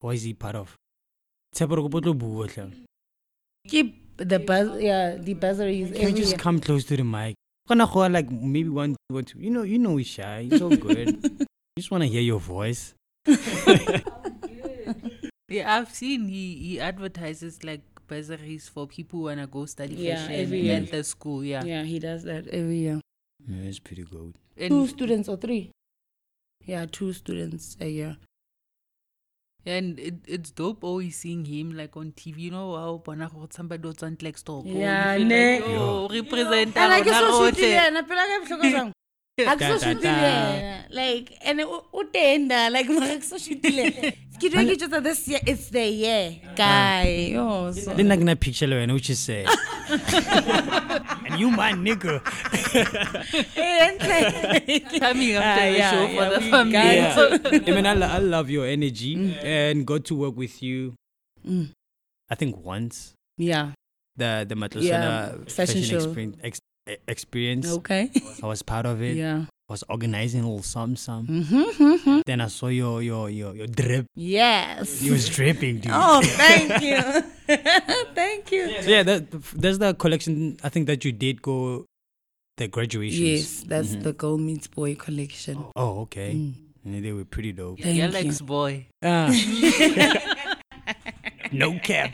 [0.00, 0.74] Why is he part of?
[1.54, 2.70] Tshepo re kopa o tlo bua hle.
[3.68, 4.80] Keep the buzz.
[4.82, 5.88] Yeah, the bursaries.
[5.92, 6.38] Can you every just year.
[6.38, 7.34] come close to the mic?
[7.68, 9.38] Gonna go like maybe one, one, two.
[9.38, 10.48] You know, you know, he's shy.
[10.50, 11.18] It's all good.
[11.76, 12.94] We just want to hear your voice.
[15.48, 20.16] Yeah, I've seen he he advertises like bursaries for people who wanna go study Yeah,
[20.16, 20.76] fashion every year.
[20.76, 21.44] at the school.
[21.44, 23.00] Yeah, Yeah, he does that every year.
[23.46, 24.34] Yeah, it's pretty good.
[24.56, 25.70] Two and students or three?
[26.64, 28.16] Yeah, two students a year.
[29.64, 32.38] And it, it's dope always seeing him like on TV.
[32.38, 34.62] You know how bona somebody was on like store.
[34.66, 35.60] Yeah, ne.
[36.08, 37.72] represent And I guess rona so shoot rohle.
[37.78, 38.92] yena, pela ka bohloko
[39.42, 39.48] jwang?
[39.48, 40.14] Ha ke so Da, da, shoot da.
[40.14, 40.84] yena.
[40.90, 44.12] Like, and o o tenda, like, mara ke so shoot yena.
[44.40, 47.34] Ke dula ke jwetsa this year, it's the year, guy.
[47.36, 47.94] Oh, so.
[47.94, 49.44] Then like in a picture, like, which is say,
[51.28, 52.18] and you my nigga.
[54.98, 56.72] Coming after Ah, the show for the we family.
[56.72, 57.38] Yeah.
[57.66, 60.94] I mean, I, I love your energy and got to work with you.
[61.46, 61.70] Mm.
[62.30, 63.72] I think once Yeah,
[64.16, 65.96] the the Matlosana Yeah, fashion, fashion show.
[65.96, 66.60] experience, ex,
[67.08, 67.70] experience.
[67.82, 68.10] okay.
[68.42, 69.16] I was part of it.
[69.16, 69.44] Yeah.
[69.68, 71.26] I was organizing a little some some.
[71.26, 72.20] Mm-hmm.
[72.26, 74.04] Then I saw your your your your drip.
[74.14, 75.00] Yes.
[75.00, 75.92] You was dripping, dude.
[75.94, 77.00] Oh, thank you.
[78.14, 78.82] thank you.
[78.82, 80.58] So yeah, that, that's the collection.
[80.62, 81.86] I think that you did go
[82.58, 83.24] the graduation.
[83.24, 84.02] Yes, that's Mhm.
[84.02, 85.64] the Girl Meets Boy collection.
[85.74, 86.34] Oh, okay.
[86.34, 86.52] Mm.
[86.84, 87.80] And they were pretty dope.
[87.80, 88.16] Thank Yeah, you.
[88.18, 88.86] Alex boy.
[89.02, 89.30] Ah.
[91.52, 92.12] no cap.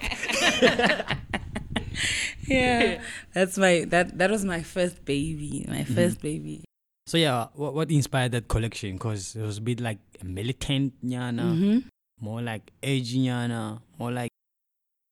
[2.46, 3.00] yeah,
[3.34, 5.94] that's my that that was my first baby, my Mm-hmm.
[5.98, 6.64] 1st baby.
[7.06, 8.92] So yeah, what, what inspired that collection?
[8.94, 11.78] Because it was a bit like militant, nyana, Mm-hmm.
[12.20, 14.30] more like edgy, nyana, more like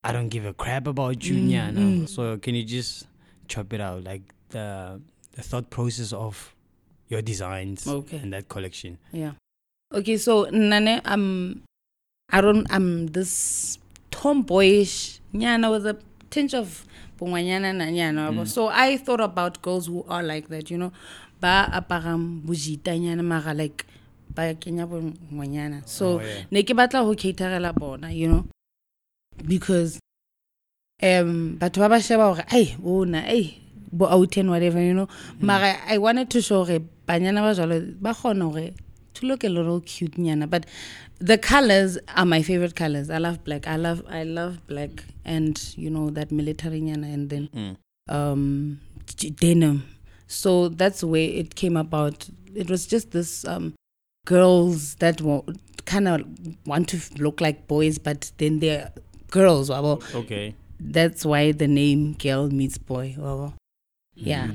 [0.03, 1.79] I don't give a crap about you, Mm, nyana.
[2.05, 2.09] mm.
[2.09, 3.07] So can you just
[3.47, 5.01] chop it out, like the
[5.35, 6.53] the thought process of
[7.09, 8.17] your designs Okay.
[8.17, 8.97] and that collection?
[9.11, 9.31] Yeah.
[9.93, 11.63] Okay, so Nane, I'm
[12.29, 13.79] I don't I'm this
[14.11, 15.97] tomboyish nyana with a
[16.29, 16.85] tinge of
[17.19, 18.31] bongwanyana na nyana.
[18.31, 18.47] Mm.
[18.47, 20.91] So I thought about girls who are like that, you know.
[21.39, 23.85] Ba aparang bojita nyana mara like
[24.33, 25.87] ba kenya bongwanyana.
[25.87, 28.45] So Oh, ne ke batla ho caterela bona, you know.
[29.45, 29.99] Because
[31.01, 33.61] um batho ba ba sheba hore ai bona ai
[33.91, 35.07] bo out and whatever you know
[35.39, 38.73] mara i wanted to show hore banyana ba jalo ba kgona hore
[39.17, 40.65] to look a little cute nyana but
[41.19, 45.73] the colors are my favorite colors i love black i love i love black and
[45.83, 47.75] you know that military nyana and then Mm.
[48.09, 48.79] um
[49.39, 49.77] denim
[50.27, 53.73] so that's where it came about it was just this um
[54.25, 55.21] girls that
[55.85, 56.21] kind of
[56.65, 58.91] want to look like boys but then they're
[59.31, 59.93] girls wabo.
[60.15, 60.53] Okay.
[60.79, 63.53] that's why the name girl meets boy wabo.
[64.15, 64.51] yeah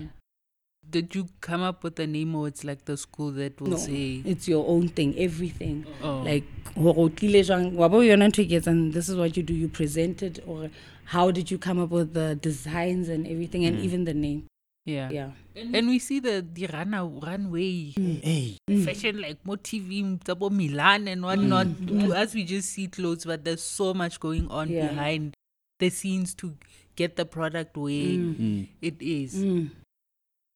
[0.93, 3.77] Did you come up with a name or it's like the school that will No.
[3.77, 6.21] say it's your own thing everything oh.
[6.31, 6.45] like
[6.77, 9.69] hore o tlile jwang, wa bo yona ntho e this is what you do you
[9.69, 10.71] presented or
[11.15, 13.85] how did you come up with the designs and everything and Mm.
[13.85, 14.43] even the name
[14.87, 15.11] yeah.
[15.11, 16.93] yeah And we see the the run
[17.25, 18.57] runway mm, Hey.
[18.71, 18.85] Mm.
[18.85, 21.67] fashion like more TV tabo Milan and whatnot.
[21.67, 22.01] Mm.
[22.09, 24.89] To us we just see clothes, but there's so much going on Yeah.
[24.89, 25.35] behind
[25.79, 26.55] the scenes to
[26.97, 28.69] get the product where Mm.
[28.81, 29.37] it is.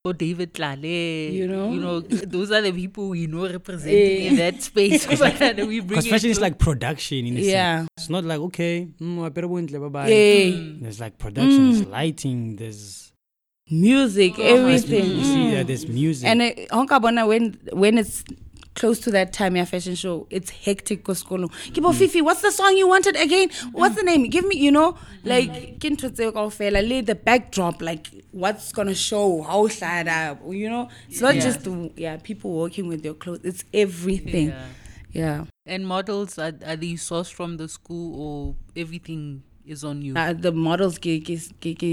[0.06, 1.72] For David Tlale, You know?
[1.72, 4.28] you know, those are the people we know representing Eh.
[4.30, 5.04] in that space.
[5.18, 7.50] but we bring Because fashion is like production in a sense.
[7.50, 10.06] yeah It's not like okay, mm, I better win, bye bye.
[10.08, 11.72] yeah There's like production, Mm.
[11.74, 13.12] there's lighting, there's
[13.68, 16.28] music Oh, everything You see, yeah, there's music.
[16.30, 18.22] and uh, when when it's
[18.76, 20.26] close to that time yeah fashion show.
[20.30, 21.50] It's hectic ko sekolong.
[21.74, 23.50] Ke bo fifi what's the song you wanted again?
[23.72, 24.28] What's the name?
[24.36, 25.50] Give me you know like
[25.82, 29.42] ke ntho tseo kaofela le the backdrop like what's gonna show?
[29.42, 30.88] How hlaya you know?
[31.08, 31.40] It's not Yeah.
[31.50, 33.40] just the, yeah people working with their clothes.
[33.44, 34.48] It's everything.
[34.48, 34.68] Yeah.
[35.16, 40.14] yeah, And models are are they sourced from the school or everything is on you?
[40.16, 41.92] Uh, the models ke ke ke ke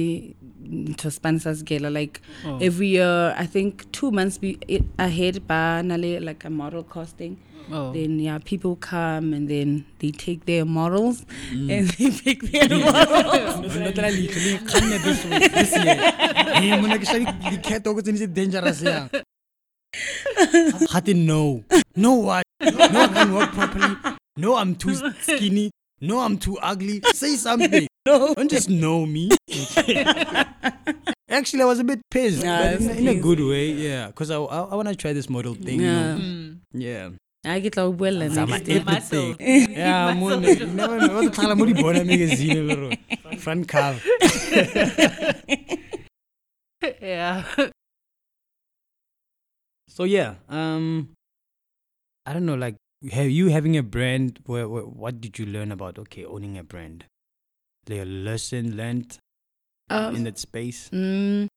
[0.97, 2.57] to sponsors gala like Oh.
[2.61, 4.57] every year i think 2 months be,
[4.99, 7.37] ahead ba nale like a model costing
[7.71, 7.91] oh.
[7.93, 13.75] then yeah, people come and then they take their models and they pick their models.
[13.87, 15.99] literally kganne this way this year.
[16.61, 19.07] Eh mona ke shadi dikheto go tsene dangerous ya
[20.93, 21.63] Hati no.
[21.95, 23.95] No what no I can walk properly.
[24.37, 25.69] No I'm too skinny
[26.03, 28.33] no I'm too ugly say something know.
[28.35, 29.29] Don't just know me.
[31.29, 33.71] Actually, I was a bit pissed, Yeah, but in, in a good way.
[33.71, 35.79] Yeah, because I, I, I want to try this model thing.
[35.81, 36.15] you know.
[36.15, 36.21] Yeah.
[36.21, 36.57] Mm.
[36.73, 37.09] Yeah.
[37.45, 38.75] I get like well and Zama next day.
[38.79, 39.29] everything.
[39.31, 39.35] Muscle.
[39.79, 41.15] Yeah, mo ne- never know.
[41.23, 42.89] What the hell mo di bona magazine le ro.
[43.39, 43.99] Front cover.
[47.01, 47.43] yeah.
[49.87, 51.09] So yeah, um,
[52.25, 52.55] I don't know.
[52.55, 52.75] Like,
[53.11, 54.39] have you having a brand?
[54.45, 55.99] Where, where what did you learn about?
[55.99, 57.05] Okay, owning a brand.
[57.89, 59.17] Like a lesson learned
[59.89, 60.89] Um, in that space.
[60.93, 61.47] Mm,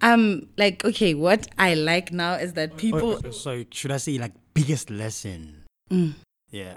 [0.00, 3.20] um, like okay, what I like now is that people.
[3.24, 5.64] Or- so should I say like biggest lesson?
[5.90, 6.14] Mm,
[6.50, 6.76] Yeah.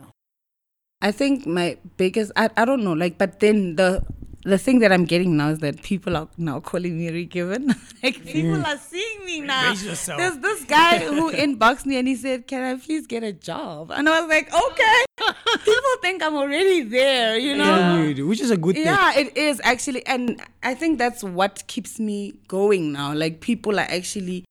[1.06, 2.32] I think my biggest.
[2.36, 2.94] I, I don't know.
[2.94, 4.04] Like, but then the
[4.44, 7.68] the thing that I'm getting now is that people are now calling me Regiven.
[8.04, 8.66] like people mm.
[8.66, 9.72] are seeing me now.
[9.74, 13.92] There's this guy who inboxed me and he said, "Can I please get a job?"
[13.92, 15.06] And I was like, "Okay."
[15.64, 18.04] people think I'm already there, you know.
[18.08, 18.86] Yeah, which is a good thing.
[18.86, 23.14] Yeah, it is actually, and I think that's what keeps me going now.
[23.14, 24.44] Like people are actually,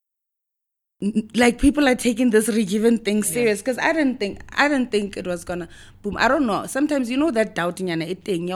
[1.35, 5.17] like people are taking this regiven thing serious because I didn't think I didn't think
[5.17, 5.67] it was gonna
[6.01, 6.15] boom.
[6.17, 6.65] I don't know.
[6.67, 8.47] Sometimes you know that doubting and it thing.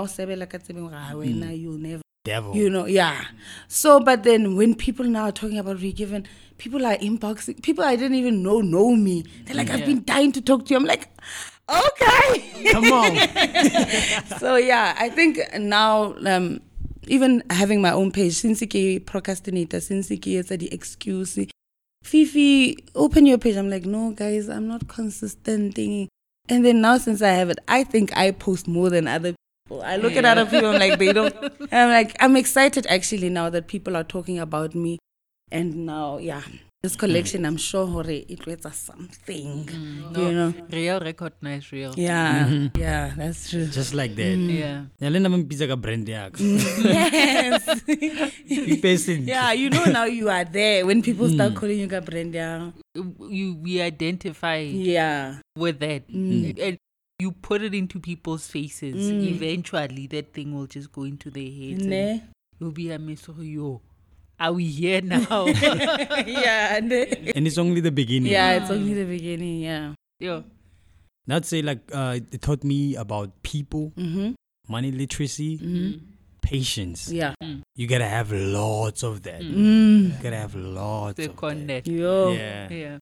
[1.52, 2.54] You'll never Devil.
[2.54, 3.24] you know yeah
[3.70, 7.96] so but then when people now are talking about regiven people are inboxing people i
[7.96, 10.84] didn't even know know me they're like i've been dying to talk to you i'm
[10.86, 11.08] like
[11.70, 13.16] okay Come on.
[14.40, 16.60] so yeah i think now um
[17.08, 21.40] even having my own page since ke procrastinator since etsa the excuse
[22.04, 23.56] fifi open your page.
[23.56, 26.08] I'm like no guys i'm not consistent thingy.
[26.48, 29.84] and then now since i have it i think i post more than other people.
[29.84, 31.36] I look at other people i'm like they don't
[31.72, 34.98] i'm like i'm excited actually now that people are talking about me.
[35.52, 36.42] And now yeah
[36.82, 41.94] this collection i'm sure hore it was something Mm, you know Real recognize real.
[41.98, 42.78] yeah Mhm.
[42.80, 44.38] yeah that's true Just like that.
[44.38, 44.86] Yeah.
[45.00, 46.40] Yeah, le nna mpitsa ka brand yaka.
[46.94, 47.68] yes
[48.74, 49.28] Ipe sentle.
[49.28, 51.56] Yeah, you know now you are there when people start Mm.
[51.60, 52.72] calling you Gabrenda.
[53.30, 55.40] You we identify Yeah.
[55.58, 56.08] with that.
[56.08, 56.56] Mm.
[56.64, 56.78] And
[57.20, 59.12] you put it into people's faces.
[59.12, 59.28] Mm.
[59.36, 61.82] Eventually that thing will just go into their heads.
[61.84, 62.22] and Ne?
[62.60, 63.82] You'll be a mess of yo.
[64.40, 65.46] Are we here now?
[66.26, 66.80] yeah.
[66.82, 67.32] ne?
[67.36, 68.32] And it's only the beginning.
[68.32, 69.60] Yeah, it's only the beginning.
[69.62, 69.94] Yeah.
[70.20, 70.44] Yo.
[71.28, 74.32] Not say like uh, it taught me about people, Mm-hmm.
[74.68, 76.06] money literacy, Mm-hmm.
[76.42, 77.12] patience.
[77.12, 77.36] Yeah.
[77.76, 79.42] You gotta have lots of that.
[79.42, 79.54] Mm.
[79.56, 80.04] Mm.
[80.18, 81.38] You gotta have lots The of that.
[81.38, 81.88] connect.
[81.88, 82.32] Yo.
[82.32, 82.70] Yeah.
[82.72, 82.98] Yeah.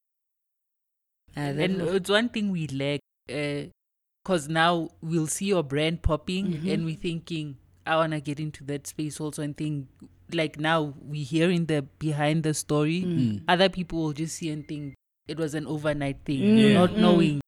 [1.38, 6.74] Ah, And it's one thing we lack, because now we'll see your brand popping, Mhm.
[6.74, 9.88] and we're thinking, I want to get into that space also, and think,
[10.34, 13.04] like now we hearing the behind the story.
[13.04, 13.44] Mm.
[13.48, 14.94] Other people will just see and think
[15.28, 16.98] it was an overnight thing, Mm, not mm.
[16.98, 17.42] knowing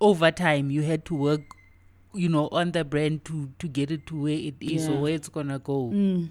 [0.00, 1.40] over time you had to work,
[2.14, 4.94] you know, on the brand to to get it to where it is Yeah.
[4.94, 5.90] or where it's gonna go.
[5.90, 6.28] Mm.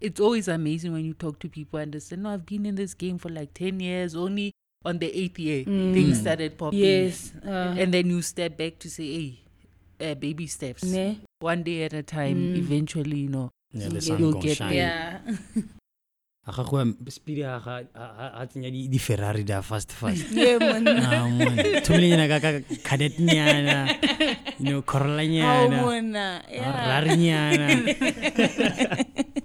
[0.00, 2.74] It's always amazing when you talk to people and they say, "No, I've been in
[2.74, 4.14] this game for like ten years.
[4.16, 4.52] Only
[4.84, 5.92] on the eighth year Mm.
[5.94, 7.32] things started popping." Yes.
[7.44, 11.20] Uh, and then you step back to say, "Hey, uh, baby steps, ne?
[11.40, 12.36] one day at a time.
[12.36, 12.56] Mm.
[12.58, 14.74] Eventually, you know." Yeah, the You'll sun get shine.
[14.74, 15.18] Yeah.
[16.44, 20.26] A ga go speed ga ga a tsenya di di Ferrari da fast fast.
[20.34, 20.84] yeah, man.
[20.88, 21.56] Ah, man.
[21.86, 22.50] Thomile nyana ka ka
[22.82, 23.86] cadet nyana.
[24.58, 25.78] You know, Corolla How nyana.
[25.86, 26.26] mona.
[26.50, 26.72] Yeah.
[26.74, 27.66] Ferrari nyana.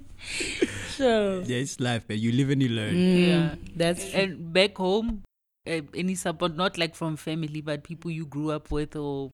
[0.97, 1.43] Sure.
[1.45, 2.17] Yeah, it's life, man.
[2.17, 2.93] You live and you learn.
[2.95, 3.55] Mm, Yeah.
[3.75, 4.19] That's true.
[4.19, 5.21] And back home,
[5.69, 9.29] uh, any support, not like from family, but people you grew up with or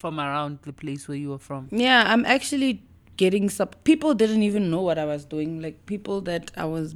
[0.00, 1.68] from around the place where you were from.
[1.72, 2.84] Yeah, I'm actually
[3.18, 5.60] getting some people didn't even know what I was doing.
[5.60, 6.94] Like people that I was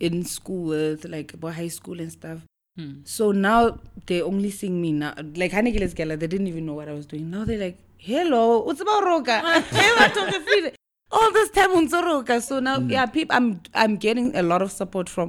[0.00, 2.38] in school with, like about high school and stuff.
[2.78, 3.00] Hmm.
[3.04, 5.14] So now they only seeing me now.
[5.36, 7.30] Like Hanekeles Gala, they didn't even know what I was doing.
[7.30, 10.70] Now they're like, "Hello, what's about Roka?" Hey, what talking free?
[11.12, 12.40] All this time on Roka.
[12.40, 15.28] So now, yeah, people, I'm I'm getting a lot of support from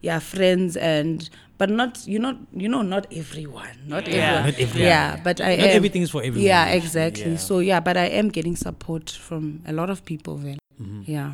[0.00, 4.14] yeah friends and but not you know you know not everyone not Yeah.
[4.16, 4.88] everyone Not everyone.
[4.88, 6.46] yeah but I Not am, everything is for everyone.
[6.46, 7.36] yeah exactly Yeah.
[7.48, 11.02] so yeah but I am getting support from a lot of people then Mhm.
[11.08, 11.32] yeah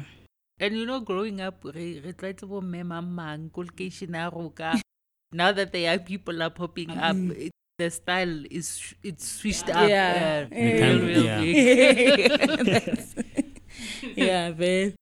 [0.62, 4.30] And you know, growing up, re- re tlwaetse bo mme mang mang, ko lekeishene a
[4.30, 4.68] roka.
[5.40, 7.50] now that the young people are popping up, it,
[7.82, 9.88] the style is sh- it's switched up.
[9.90, 10.46] Yeah.
[10.46, 10.86] uh, Yeah.
[10.86, 11.40] real, real Yeah.
[11.42, 12.94] big.
[14.22, 14.94] Yeah man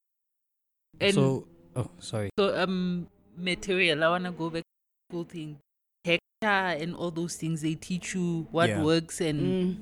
[1.00, 1.44] And So,
[1.76, 2.30] oh, sorry.
[2.40, 4.64] So um material, I wanna go back
[5.10, 5.56] to the whole thing.
[6.04, 8.82] Hector and all those things they teach you what Yeah.
[8.82, 9.76] works and Mm.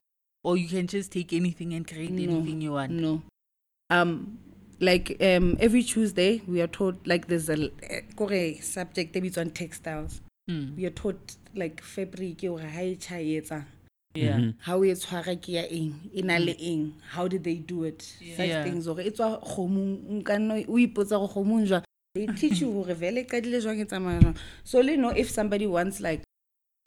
[0.44, 2.22] or you can just take anything and create No.
[2.22, 2.92] anything you want.
[2.92, 3.22] No.
[3.90, 4.38] Um,
[4.80, 9.38] like um, every Tuesday we are taught like there's a eh, kore subject that is
[9.38, 10.20] on textiles.
[10.50, 10.76] Mm.
[10.76, 13.64] We are taught like fabric or ha e tjhaetsa.
[14.14, 14.38] Yeah.
[14.38, 14.50] Mm-hmm.
[14.60, 18.02] how e tshwara ke ya eng e na le eng how did they do it
[18.02, 18.64] such Yeah.
[18.64, 21.84] things gore e tswa kgomong nka nno o ipotsa go kgomong jwang
[22.18, 22.94] they teach you gore
[23.32, 26.22] qadile jwang so le know if somebody wants like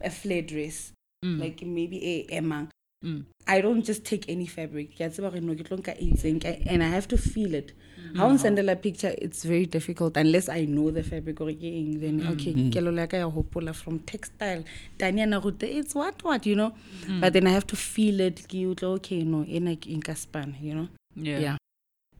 [0.04, 0.92] a flare dress
[1.24, 1.40] mm.
[1.40, 2.68] like maybe e emang
[3.04, 3.24] Mm.
[3.48, 4.94] I don't just take any fabric.
[4.96, 7.18] Ke a tseba gore no ke tlo nka e itseng, ke- and I have to
[7.18, 7.72] feel it.
[7.98, 8.16] Mm.
[8.16, 8.40] How on mm.
[8.40, 12.20] send a picture, it's very difficult unless I know the fabric or ke eng, then
[12.32, 14.62] okay, kelelo ya ka ya hopola from textile.
[14.98, 16.72] Tanyana route, it's what what, you know.
[17.20, 18.46] But then I have to feel it.
[18.46, 20.88] Ke utlwa, okay, no, ena ke nka span, you know.
[21.16, 21.38] Yeah.
[21.38, 21.56] Yeah.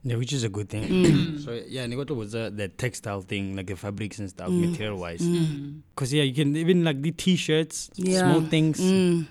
[0.05, 0.83] Yeah, which is a good thing.
[0.83, 1.39] Mm.
[1.45, 4.71] so yeah, Nigoto was uh, the textile thing, like the fabrics and stuff, Mm.
[4.71, 5.25] material wise.
[5.95, 8.19] Because yeah, you can even like the t-shirts, Yeah.
[8.19, 8.79] small things.
[8.81, 9.27] Mm.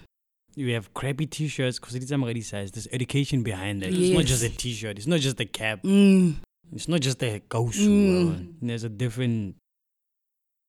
[0.54, 2.70] You have crappy t-shirts because it's already size.
[2.72, 3.92] There's education behind that.
[3.92, 4.56] It's not just a Yes.
[4.56, 4.96] t-shirt.
[4.98, 5.82] It's not just a cap.
[5.82, 6.36] Mm.
[6.74, 7.88] It's not just a kausu.
[7.88, 8.52] Mm.
[8.62, 9.56] There's a different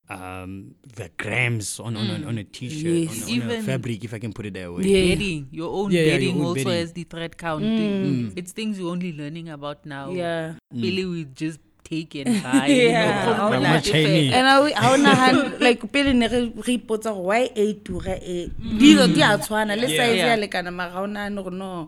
[0.10, 3.24] um the grams on on, on, on a t-shirt Yes.
[3.30, 3.64] on, on a Mm.
[3.64, 4.84] Fabric if I can put it that way.
[4.84, 5.16] Yeah.
[5.16, 6.80] Bedding, your own Yeah, yeah, your bedding own also bedding.
[6.80, 7.64] has the thread count.
[7.64, 8.34] Mm.
[8.36, 10.12] It's things you're only learning about now.
[10.12, 10.56] Yeah.
[10.76, 12.68] Really, we just take and buy.
[12.68, 13.32] Yeah.
[13.32, 17.12] You know, Like like and I ha ona han like pele ne re re ipotsa
[17.16, 18.38] gore why a tura a
[18.84, 19.98] dilo di a tshwana le Yeah.
[20.04, 20.36] size ya Yeah.
[20.44, 21.88] lekana mara ha ona no no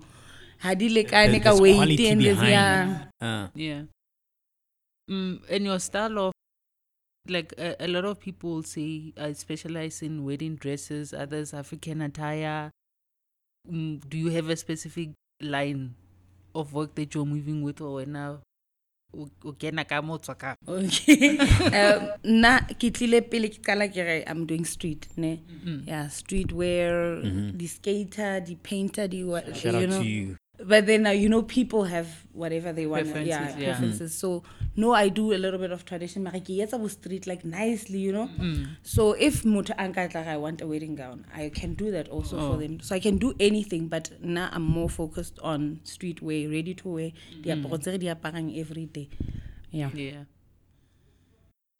[0.63, 3.83] ha di lekane There's- ka there's weight and yeah Uh, Yeah.
[5.11, 6.31] Mm, and your style of
[7.27, 12.71] like a, a lot of people say I specialize in wedding dresses, others African attire.
[13.69, 15.09] Mm, do you have a specific
[15.41, 15.95] line
[16.53, 18.39] of work that you're moving with or now?
[19.15, 21.39] o o kena ka mo tswa ka okay
[21.71, 25.39] um nna ke tlile pele ke qala ke re i'm doing street ne
[25.87, 27.21] yeah street wear
[27.55, 30.35] the skater the painter the what shout you out know to you.
[30.71, 33.65] But then uh, you know people have whatever they want Preferences, yeah, yeah.
[33.71, 34.29] preferences so
[34.83, 37.99] no i do a little bit of tradition mara ke etsa bo street like nicely
[38.05, 38.65] you know Mm.
[38.93, 42.35] so if motho a nkatla i want a wedding gown i can do that also
[42.39, 42.47] Oh.
[42.51, 46.49] for them so i can do anything but now i'm more focused on street wear
[46.57, 47.11] ready to wear
[47.47, 49.07] diaparo tse re di aparang every day
[49.81, 50.23] yeah yeah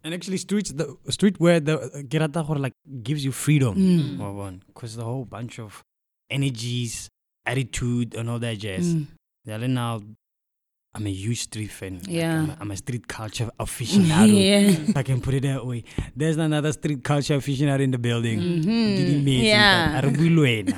[0.06, 1.76] And actually, streets the streetwear the
[2.14, 2.76] gerata gore like
[3.08, 3.74] gives you freedom.
[3.76, 4.60] Mm.
[4.68, 5.82] because the whole bunch of
[6.30, 7.10] energies,
[7.46, 8.94] attitude, and all that jazz.
[8.96, 9.08] Mm.
[9.46, 10.02] Yeah, now
[10.96, 11.96] I'm a huge street fan.
[11.96, 12.40] Like, Yeah.
[12.40, 14.32] I'm, a, I'm a street culture aficionado.
[14.34, 15.84] yeah If I can put it that way.
[16.16, 18.40] There's another street culture aficionado in the building.
[18.40, 19.28] Mm-hmm.
[19.28, 19.92] Yeah.
[19.92, 20.04] ntate.
[20.04, 20.78] A re bue le wena.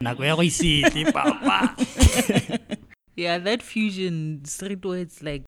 [0.00, 1.74] Nako ya go isete, papa.
[3.16, 5.42] Yeah, that fusion streetwear, it's like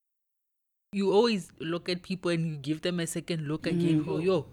[0.92, 4.04] you always look at people and you give them a second look again.
[4.08, 4.46] Oh, yo,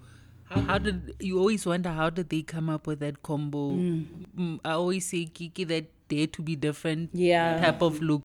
[0.49, 3.71] how, how did you always wonder how did they come up with that combo?
[3.71, 7.59] Mm, I always say, Kiki, that dare to be different Yeah.
[7.59, 8.21] type of look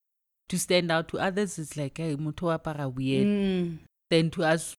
[0.48, 1.08] to stand out.
[1.08, 3.26] To others, it's like, hey, moto para weird.
[3.26, 3.78] Mm.
[4.10, 4.74] Then to us,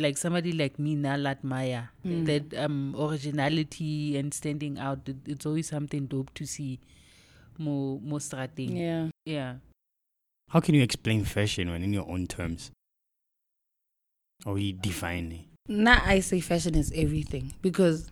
[0.00, 5.68] like somebody like me, Nalat Maya, that um originality and standing out, it, it's always
[5.68, 6.78] something dope to see.
[7.60, 8.76] More, more starting.
[8.76, 9.56] yeah yeah.
[10.50, 12.70] How can you explain fashion when in your own terms?
[14.46, 15.47] Or you define it?
[15.68, 18.10] Now i say fashion is everything because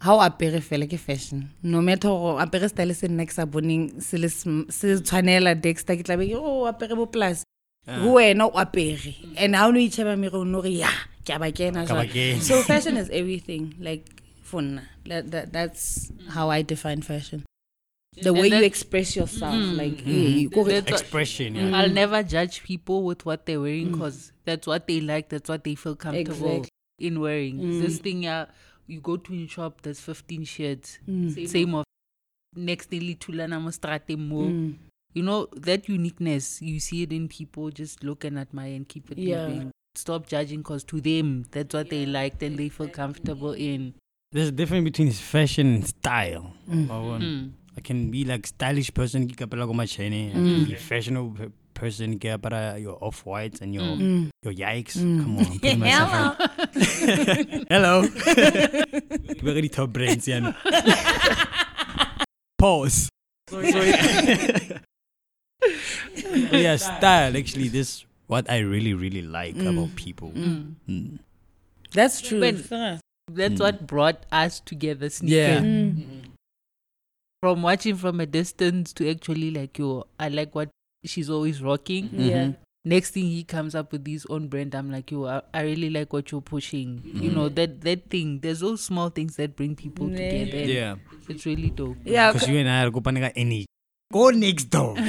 [0.00, 1.50] how apere fela ke fashion.
[1.62, 5.54] No matter gore apere style se nna ke sa boneng se le sm- se tshwanela
[5.60, 7.42] dexter ke tlabe ke oh, o apere bo plus.
[7.88, 8.02] Ah.
[8.02, 9.14] Go wena o apere.
[9.38, 10.90] And ha o no itšheba mere o no re ya
[11.24, 12.42] ke a ba kena Ka ba jwale." kena.
[12.42, 14.04] so fashion is everything like
[14.42, 14.82] for nna.
[15.08, 17.44] That, that, that's how i define fashion
[18.22, 21.76] the And way you express yourself like eh, kore- That's what- Expression, yeah.
[21.76, 25.64] I'll never judge people with what they're wearing because that's what they like, that's what
[25.64, 26.70] they feel comfortable Exactly.
[26.98, 27.80] in wearing.
[27.82, 28.46] This thing, yeah,
[28.86, 30.98] you go to a shop, there's 15 shirts,
[31.46, 31.84] same of
[32.56, 34.44] next daily tulana mostrate mo.
[34.48, 34.74] Mm.
[35.12, 39.10] You know, that uniqueness, you see it in people, just look and admire and keep
[39.10, 39.48] it Yeah.
[39.48, 39.70] moving.
[39.94, 43.94] Stop judging because to them, that's what they like and they feel comfortable in.
[44.32, 46.52] There's a difference between fashion and style.
[46.68, 47.18] Or.
[47.18, 47.52] Mm.
[47.76, 50.30] I can be like stylish person, ke kapela ko machene.
[50.30, 50.78] I can be mm.
[50.78, 54.30] fashionable pe- person, ke apara your off whites and your Mm.
[54.42, 54.96] your yikes.
[54.96, 55.20] Mm.
[55.22, 56.36] Come on, put myself out.
[57.68, 57.94] Hello.
[59.36, 60.56] Ke bega di top brands yana.
[62.58, 63.08] Pause.
[66.16, 69.68] So, yeah, style actually this what I really really like mm.
[69.68, 70.30] about people.
[70.32, 71.18] Mm.
[71.92, 75.58] that's true When- That's what brought us together, Yeah.
[77.54, 77.54] Sneakers.
[77.54, 80.70] From watching from a distance to actually like, yo, I like what
[81.04, 82.04] she's always rocking.
[82.08, 82.20] Mm-hmm.
[82.20, 82.52] yeah
[82.86, 85.90] Next thing he comes up with his own brand, I'm like, yo, I, I really
[85.90, 87.02] like what you're pushing.
[87.04, 87.54] You know, mm-hmm.
[87.56, 88.38] that that thing.
[88.38, 90.44] There's those small things that bring people Yeah.
[90.44, 90.72] together.
[90.72, 90.94] Yeah.
[91.28, 91.96] It's really dope.
[92.04, 93.66] yeah Because you and I are going to energy.
[94.12, 94.94] Go next door.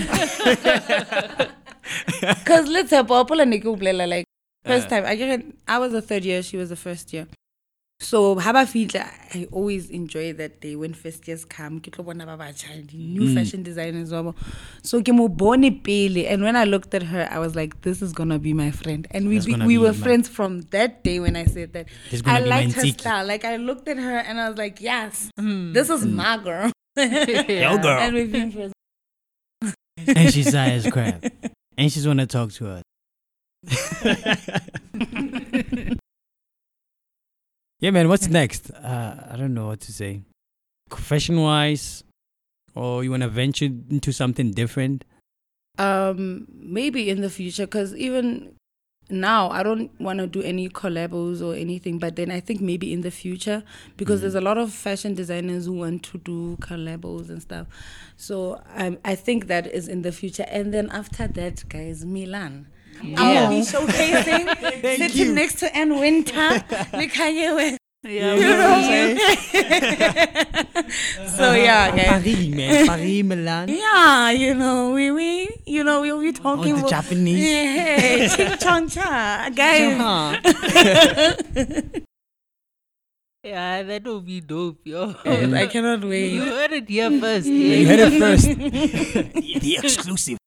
[2.20, 4.26] Because let's have Paula Niku Blela, like
[4.66, 4.90] first uh.
[4.90, 5.06] time.
[5.06, 7.28] I get I was the third year, she was the first year.
[8.00, 11.80] So haba fitla, I always enjoy that day when first years come.
[11.82, 13.34] Ke tlo bona ba batjha, new Mm.
[13.34, 14.12] fashion designers.
[14.12, 14.36] wabo.
[14.84, 18.04] So ke mo bone pele, and when I looked at her, I was like, "This
[18.04, 21.36] is gonna be my friend." And we be, we were friends from that day when
[21.36, 21.88] I said that.
[22.12, 23.26] This is gonna I liked her style.
[23.26, 25.74] Like I looked at her and I was like, "Yes, Mm.
[25.74, 28.00] this is my girl." Yo, girl.
[28.00, 28.74] and we've been friends.
[30.06, 31.26] and she's high as crap.
[31.78, 32.82] And she's wanna talk to her.
[37.80, 38.08] yeah, man.
[38.10, 38.72] What's next?
[38.72, 40.22] Uh, I don't know what to say.
[40.90, 42.04] Fashion wise,
[42.76, 45.06] or you wanna venture into something different?
[45.78, 48.54] Um, maybe in the future, because even
[49.10, 52.00] now I don't want to do any collabos or anything.
[52.00, 53.64] But then I think maybe in the future,
[53.96, 57.68] because there's a lot of fashion designers who want to do collabos and stuff.
[58.16, 60.46] So I I think that is in the future.
[60.50, 62.68] And then after that, guys, Milan.
[63.02, 63.50] I Yeah.
[63.50, 64.44] will be showcasing,
[64.98, 67.78] sitting next to Anna Wintour, with Kanye West.
[68.04, 69.18] Yeah, You know what I'm saying?
[71.36, 72.24] so yeah, guys.
[72.24, 72.88] Paris, man.
[72.88, 73.68] Paris, Milan.
[73.68, 77.44] Yeah, you know, we we you know we'll be talking Oh, the about Japanese.
[77.44, 80.00] Yeah, ching chong cha, guys.
[80.00, 80.40] Uh-huh.
[83.44, 85.14] yeah, that will be dope, yo.
[85.26, 86.32] Yes, I cannot wait.
[86.32, 87.48] You heard it here first.
[87.48, 88.46] You heard it first.
[89.60, 90.38] the exclusive.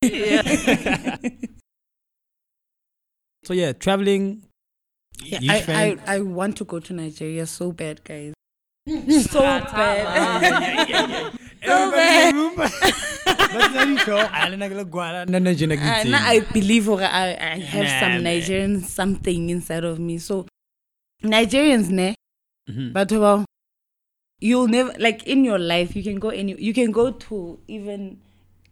[3.51, 4.45] So yeah, traveling.
[5.25, 6.15] Yeah, I, I.
[6.19, 8.33] I want to go to Nigeria so bad, guys.
[9.27, 11.33] So bad.
[11.67, 12.33] so bad.
[16.07, 18.23] Now I believe or I, I have Nah, some man.
[18.23, 20.19] Nigerian something inside of me.
[20.19, 20.47] So
[21.25, 22.15] Nigerians, ne,
[22.71, 22.93] Mhm.
[22.93, 23.45] but well,
[24.39, 28.21] you'll never like in your life you can go any you can go to even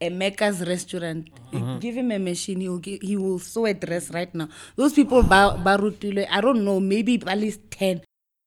[0.01, 1.29] a Mecca's restaurant.
[1.53, 4.49] You Give him a machine, he'll give, he will sew a dress right now.
[4.77, 8.03] Those people ba ba rutile, I don't know, maybe at least ten,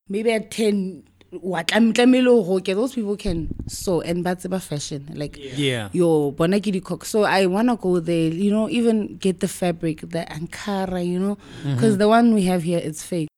[0.10, 1.04] maybe at ten.
[1.32, 5.88] What I'm those people can sew and that's about fashion like Yeah.
[5.94, 9.48] yo bona ke di-cock so i want to go there you know even get the
[9.48, 13.30] fabric the ankara you know because the one we have here is fake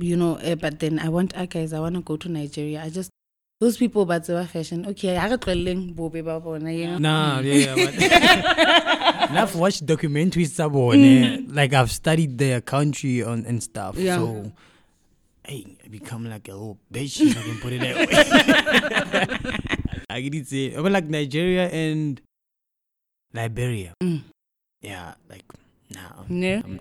[0.00, 2.82] you know eh, but then i want ah, guys i want to go to nigeria
[2.84, 3.08] i just
[3.62, 7.38] those people ba tseba fashion okay ha re tlohelleng bobe ba bona you know Nah,
[7.46, 7.74] yeah, yeah.
[7.78, 7.94] But
[9.30, 11.46] and I've watched documentaries sabone.
[11.46, 13.94] Like I've studied their country on and stuff.
[13.94, 14.18] Yeah.
[14.18, 14.50] So
[15.46, 18.10] hey, I become like a little bitch if I can put it that way.
[20.10, 22.18] I get it say but like Nigeria and
[23.32, 23.94] Liberia.
[24.02, 24.26] Mm.
[24.82, 25.46] Yeah, like
[25.94, 26.26] nah.
[26.26, 26.58] Ne?
[26.66, 26.80] I'm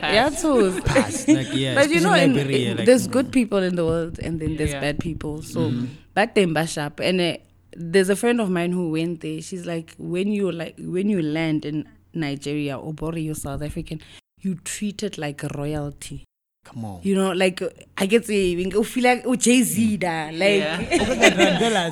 [0.00, 0.70] yeah so.
[1.28, 1.74] Like yeah.
[1.74, 4.72] but you know in, in- like, there's good people in the world and then there's
[4.72, 4.80] Yeah.
[4.80, 5.88] bad people so Mhm.
[6.14, 7.36] back then bashap and uh,
[7.76, 11.22] there's a friend of mine who went there she's like when you like when you
[11.22, 14.00] land in nigeria or Bori, you're south african
[14.40, 16.24] you treat it like royalty
[16.64, 17.00] Come on.
[17.02, 20.62] you know like uh, i get say you feel like oh jay-z da like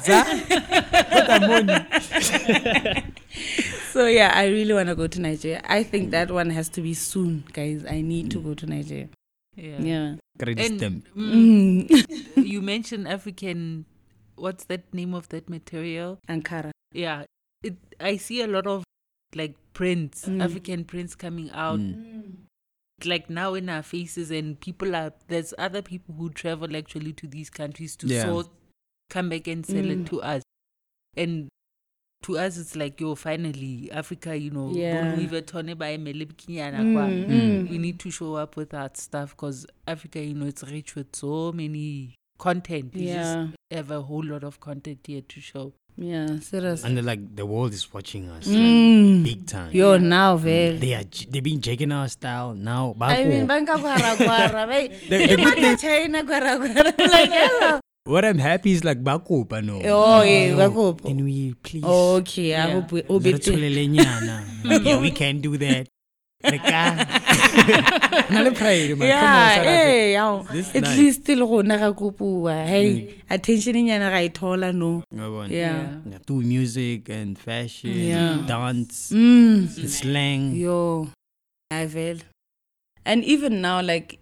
[3.93, 6.81] so yeah i really want to go to nigeria i think that one has to
[6.81, 9.09] be soon guys i need to go to nigeria
[9.57, 9.81] Yeah.
[9.83, 11.91] yeah Credit And mm.
[12.37, 13.87] you mentioned African.
[14.37, 16.21] What's that name of that material?
[16.29, 17.25] ankara Yeah,
[17.65, 17.75] it.
[17.99, 18.85] I see a lot of
[19.35, 20.45] like prints, Mm.
[20.45, 21.81] African prints coming out.
[21.81, 22.47] Mm.
[23.05, 25.11] Like now in our faces, and people are.
[25.27, 28.27] There's other people who travel actually to these countries to Yeah.
[28.31, 28.47] sort,
[29.11, 30.01] come back and sell Mm.
[30.03, 30.43] it to us,
[31.17, 31.49] and.
[32.25, 35.15] To us, it's like, yo, finally, Africa, you know, Yeah.
[35.15, 37.71] By Mm, mm.
[37.71, 41.15] we need to show up with that stuff because Africa, you know, it's rich with
[41.15, 42.93] so many content.
[42.95, 45.73] We yeah just have a whole lot of content here to show.
[45.97, 49.25] yeah serious And like the world is watching us Mm.
[49.25, 49.71] big time.
[49.73, 52.95] yo now very They are they've been checking our style now.
[53.01, 53.49] I mean, Bako.
[53.49, 54.89] banka kwara kwara, bai.
[55.09, 56.95] The- the good Imagine China kwara kwara.
[57.15, 57.81] Like, hello.
[58.09, 59.81] What I'm happy is like Bakopa no.
[59.85, 61.03] Oh, yeah, Yo, Bakopa.
[61.05, 61.83] Can we please?
[61.85, 62.73] Oh, Okay, I Yeah.
[62.81, 63.53] hope we Re obete.
[64.85, 65.87] yeah, we can do that.
[66.43, 68.99] Re ka- Na le pride, man.
[68.99, 70.13] Come on, Yeah, South Africa.
[70.13, 70.43] yaw.
[70.53, 70.99] This At nice.
[70.99, 72.67] least still rona ga kopua.
[72.67, 75.03] Hey, attention nyana ga ithola no.
[75.15, 75.51] Yabona.
[75.51, 76.01] Yeah.
[76.11, 78.39] Yeah, Do music and fashion, Yeah.
[78.47, 79.69] dance, Mm.
[79.89, 80.55] slang.
[80.57, 81.09] Yo,
[81.71, 82.19] I feel.
[83.05, 84.19] And even now, like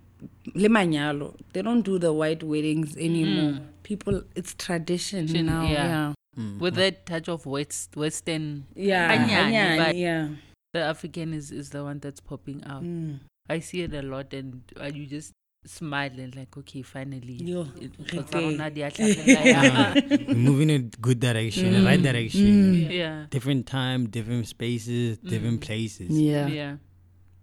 [0.55, 3.61] le manyalo, they don't do the white weddings anymore.
[3.83, 5.62] People, it's tradition Tradition, now.
[5.62, 5.73] yeah.
[5.73, 6.59] Yeah, Mm.
[6.61, 10.29] With that touch of West Western, yeah, Anyani, anyani, but- yeah.
[10.75, 12.83] the African is, is the one that's popping out.
[12.83, 13.21] Mm.
[13.49, 15.33] I see it a lot, and uh, you just
[15.64, 17.41] smile and like, okay, finally.
[17.43, 18.43] Yo, it- re it's teng.
[18.53, 19.95] rona di a hlahella, Yeah.
[19.95, 19.95] yeah.
[20.29, 22.03] We're moving in a good direction, the right Mm.
[22.03, 22.91] direction.
[22.91, 23.27] yeah.
[23.31, 26.11] Different time, different spaces, different places.
[26.11, 26.49] Yeah.
[26.49, 26.77] Yeah.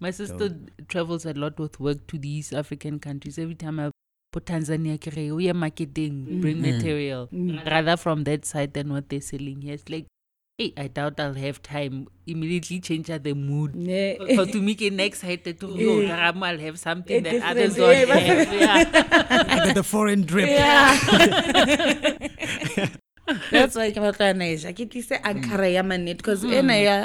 [0.04, 0.50] My sister
[0.94, 3.38] travels a lot with work to these African countries.
[3.44, 3.86] Every time I
[4.36, 6.66] po Tanzania ke re o ye marketing bring Mm.
[6.72, 7.24] material.
[7.32, 7.52] Mm.
[7.54, 7.64] Mm.
[7.76, 9.62] Rather from that side than what they're selling.
[9.68, 10.08] Here it's like
[10.62, 11.96] hey I doubt I'll have time
[12.34, 13.74] immediately change the mood.
[13.76, 17.58] Ne- because to make it excited to yo Karamo, I'll have something A that different-
[17.58, 18.54] others yeah, don't have.
[18.66, 18.84] Yeah.
[19.70, 20.50] I the foreign drip.
[20.50, 20.94] Yeah.
[23.56, 26.54] That's why ke batla naisha ke tlise ankara ya manet because mm.
[26.60, 26.96] ena ya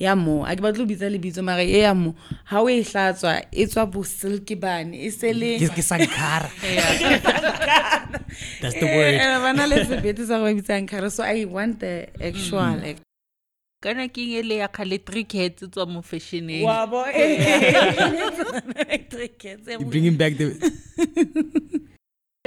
[0.00, 2.14] ya mo a ke batla ho bitsa lebitso mara e ya mo
[2.48, 6.48] ha o e hlatswa e tswa bo silky bane e se le Ke- ke Sankara.
[8.64, 9.14] That's the word.
[9.14, 12.80] Eh, eh ba na le sebete sa go bitsa ankara so i want the actual
[12.80, 12.80] mm.
[12.80, 13.00] like
[13.84, 16.64] kana ke eng ele ya kgale three cats tswa mo fashioneng?
[16.64, 17.04] Wa bo
[19.20, 20.56] You're bringing back the.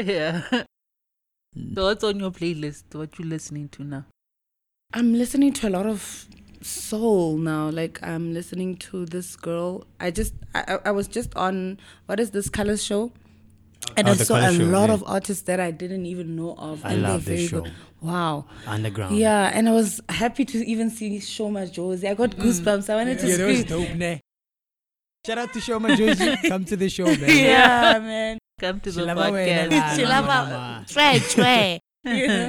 [0.01, 0.41] yeah.
[1.53, 1.75] Mm.
[1.75, 2.95] So what's on your playlist?
[2.97, 4.05] What you listening to now?
[4.93, 6.25] I'm listening to a lot of
[6.63, 7.69] soul now.
[7.69, 9.85] Like I'm listening to this girl.
[9.99, 13.11] I just I, I- I was just on what is this colors show?
[13.89, 14.93] Oh, and Oh, I saw a Show, lot yeah.
[14.93, 16.85] of artists that I didn't even know of.
[16.85, 17.61] I and love this show.
[17.61, 17.73] good.
[18.01, 18.45] Wow.
[18.65, 19.17] Underground.
[19.17, 22.09] Yeah, and I was happy to even see Sho Madjozi.
[22.09, 22.43] I got mm.
[22.43, 22.89] goosebumps.
[22.89, 24.21] I wanted to Yeah, that was dope, ne?
[25.25, 26.43] Shout out to Sho Madjozi.
[26.49, 27.19] Come to the show, man.
[27.29, 28.37] Yeah, man.
[28.59, 30.83] come to the Shilaba wena podcast la- She la- love la-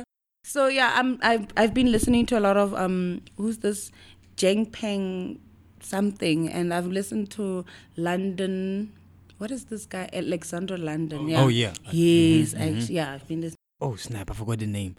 [0.44, 0.74] her- la- Try, try.
[0.74, 0.92] You know?
[0.92, 3.90] So yeah, I'm I've I've been listening to a lot of um who's this
[4.36, 5.38] Jeng Peng
[5.80, 7.64] something and I've listened to
[7.96, 8.92] London
[9.38, 11.72] what is this guy Alexander London yeah Oh, yeah.
[11.92, 12.90] yes Mhm, actually, mhm.
[12.90, 14.30] yeah I've been listening Oh snap!
[14.30, 14.96] I forgot the name.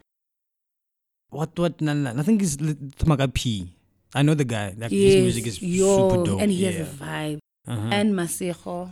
[1.29, 1.57] What?
[1.57, 1.81] What?
[1.81, 2.19] No, no, no.
[2.19, 3.73] I think it's Tamaga P.
[4.13, 4.75] I know the guy.
[4.77, 6.41] Like his music is yo, super dope.
[6.41, 6.71] and he yeah.
[6.71, 7.89] has a vibe uh-huh.
[7.91, 8.91] and Masego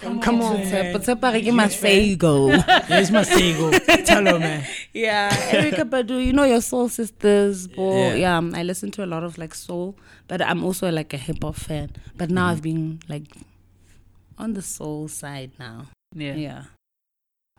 [0.00, 0.92] Come on, man.
[0.92, 2.48] But Tshepa ke Masego.
[2.50, 3.70] yeah, it's my single.
[4.04, 4.66] Tell her, man.
[4.92, 7.96] yeah, Erykah Badu, you know your soul sisters, boy.
[7.96, 8.14] Yeah.
[8.14, 8.38] Yeah.
[8.38, 9.96] um, I listen to a lot of like soul,
[10.28, 11.90] but I'm also like a hip hop fan.
[12.16, 12.50] But now Mm-hmm.
[12.50, 13.24] I've been like
[14.36, 15.86] on the soul side now.
[16.14, 16.62] yeah, Yeah.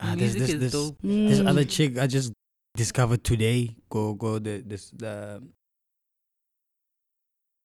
[0.02, 1.48] Ah, this, music this, is this, dope this Mm.
[1.50, 2.34] other chick I just
[2.76, 3.76] discovered today.
[3.90, 4.40] Go, go.
[4.40, 5.42] The this the.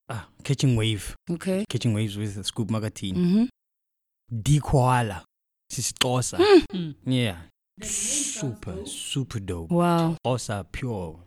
[0.09, 1.64] Ah, catching wave, Okay.
[1.68, 3.14] catching waves with Scoop Magatine.
[3.14, 3.45] Mm-hmm.
[4.33, 5.22] Dikwala,
[5.72, 6.39] Sistosa.
[6.72, 6.95] Mm.
[7.07, 7.37] Yeah,
[7.83, 9.70] super, super dope.
[9.70, 10.16] Wow.
[10.26, 11.18] Xhosa pure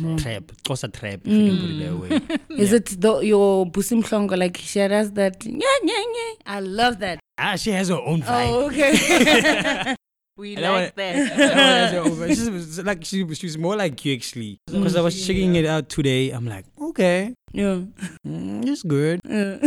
[0.00, 0.16] Mm.
[0.22, 0.44] trap.
[0.64, 1.20] Xhosa trap.
[1.24, 2.56] If you can put it that way.
[2.62, 5.44] Is it the, your Busim Klongo like she does that?
[5.44, 6.34] Yeah, yeah, yeah.
[6.46, 7.18] I love that.
[7.36, 8.48] Ah, she has her own vibe.
[8.48, 9.94] Oh, okay.
[10.38, 12.28] we And like that That one has her own vibe.
[12.28, 14.60] She's she's like she, she's more like you actually.
[14.66, 16.30] Because I was checking it out today.
[16.30, 17.82] I'm like, okay, yeah.
[18.24, 19.18] mm, it's good.
[19.26, 19.58] Uh,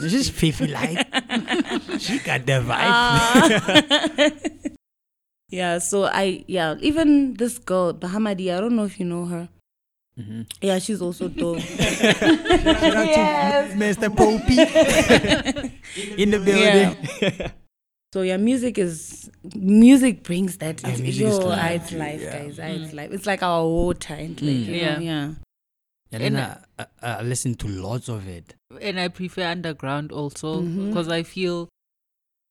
[0.00, 1.02] It's just Fifi like.
[1.98, 2.90] she got the vibe.
[2.94, 4.30] Ah.
[5.50, 9.48] yeah, so I yeah, even this girl, Bahamadi, I don't know if you know her.
[10.18, 10.46] Mhm.
[10.62, 11.58] Yeah, she's also dope.
[13.00, 14.08] To Mr.
[14.14, 14.58] Popey
[16.18, 17.50] in the building.
[18.12, 20.82] So yeah, music is music brings that.
[20.82, 22.38] Yeah, into- music is Yo, life, it's life, yeah.
[22.38, 22.58] guys.
[22.58, 23.10] ah, It's life.
[23.12, 24.66] It's like our water and like, Mm.
[24.66, 24.94] you Yeah.
[24.96, 25.34] know, yeah.
[26.12, 26.86] And then I, I,
[27.18, 28.54] I listen to lots of it.
[28.80, 31.68] and I prefer underground also because I feel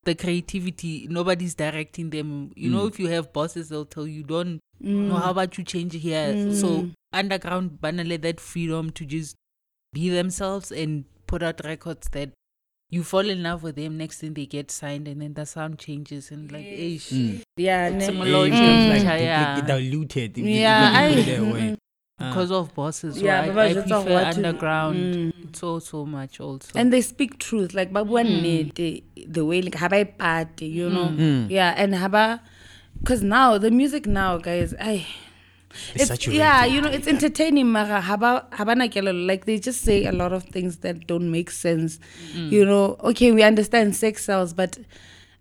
[0.05, 2.51] the creativity nobody's directing them.
[2.55, 2.89] You know, Mm.
[2.89, 5.09] if you have bosses, they'll tell you don't Mm.
[5.09, 6.53] know how about you change here.
[6.53, 6.93] So Mm.
[7.11, 9.35] underground banale that freedom to just
[9.91, 12.31] be themselves and put out records that
[12.89, 13.97] you fall in love with them.
[13.97, 17.09] Next thing they get signed, and then the sound changes and like, ish.
[17.11, 17.41] Mm.
[17.57, 19.05] yeah, ne- Some It logic, like Mm.
[19.05, 19.61] dupli- yeah.
[19.61, 20.31] diluted.
[20.31, 21.77] if you- if you Yeah, I- it that.
[22.21, 22.29] Ah.
[22.29, 23.15] because of bosses.
[23.15, 25.55] So Yeah, I, Baba I just prefer what to- underground Mm.
[25.55, 26.71] so so much also.
[26.79, 28.41] and they speak truth like babua Mm.
[28.41, 29.03] nnete
[29.35, 31.47] the way like haba party you know Mm.
[31.49, 32.39] yeah and haba
[32.99, 35.05] because now the music now guys i
[35.95, 39.25] It's yeah you know it's entertaining mara haba haba na kelelo.
[39.27, 41.99] like they just say a lot of things that don't make sense
[42.35, 42.51] Mm.
[42.51, 44.77] you know okay we understand sex sells but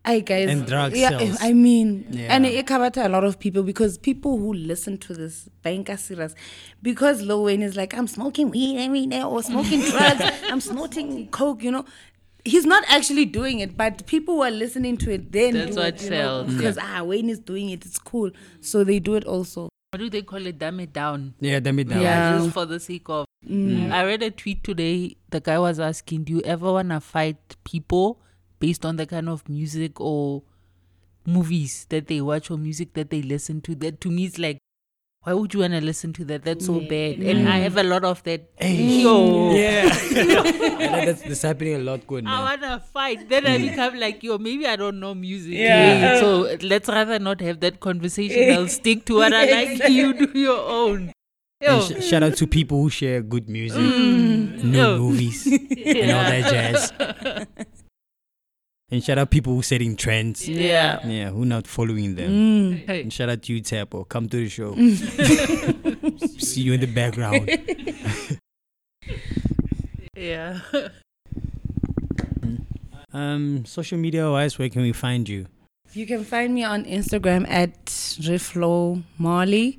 [0.04, 1.38] I guys And drugs yeah sells.
[1.40, 2.34] I mean Yeah.
[2.34, 6.34] and it covered a lot of people because people who listen to this banka serious
[6.82, 11.28] because Lil Wayne is like I'm smoking weed every day or smoking drugs I'm snorting
[11.28, 11.84] coke you know
[12.44, 15.82] he's not actually doing it but people who are listening to it then That's do
[15.82, 16.54] what it, sells.
[16.54, 20.10] because ah Wayne is doing it it's cool so they do it also what do
[20.10, 20.58] they call it?
[20.58, 21.34] Dumb it down.
[21.40, 22.02] Yeah, dumb it down.
[22.02, 22.38] Yeah.
[22.38, 23.26] just for the sake of.
[23.48, 23.90] Mm.
[23.90, 25.16] I read a tweet today.
[25.30, 28.20] The guy was asking, "Do you ever wanna fight people
[28.58, 30.42] based on the kind of music or
[31.24, 34.58] movies that they watch or music that they listen to?" That to me is like,
[35.24, 36.44] why would you wanna listen to that?
[36.44, 37.18] That's so bad.
[37.18, 38.50] And I have a lot of that.
[38.56, 39.02] Hey.
[39.02, 39.52] Yo.
[39.54, 39.94] Yeah.
[40.78, 43.28] Yeah, that's, that's happening a lot good, I wanna fight.
[43.28, 45.54] Then I become like, yo, maybe I don't know music.
[45.54, 46.14] Yeah.
[46.14, 48.52] Hey, So let's rather not have that conversation.
[48.56, 49.88] I'll stick to what I like.
[49.90, 51.12] You do your own.
[51.60, 51.80] Yo.
[51.80, 54.62] Sh- shout out to people who share good music, Mm.
[54.62, 54.98] new Yo.
[54.98, 57.66] movies, and all that jazz.
[58.90, 60.48] And shout out people who setting trends.
[60.48, 61.06] Yeah.
[61.06, 62.30] Yeah, who not following them.
[62.30, 62.86] Mm.
[62.86, 63.02] Hey.
[63.02, 64.04] And shout out to you, Tapo.
[64.04, 64.74] Come to the show.
[66.38, 67.50] See you in the background.
[70.18, 70.60] Yeah.
[73.10, 75.46] Um, social media wise, where can we find you?
[75.94, 77.86] You can find me on Instagram at
[78.20, 79.78] Reflow Marley,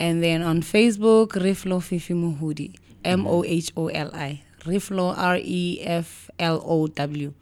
[0.00, 2.74] and then on Facebook Reflow Fifi Moholi,
[3.04, 7.32] M O H O L I, Reflow R E F L O W,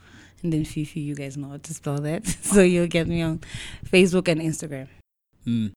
[0.44, 1.00] and then Fifi.
[1.00, 3.40] You guys know how to spell that, so you'll get me on
[3.90, 4.86] Facebook and Instagram.
[5.46, 5.72] Mm.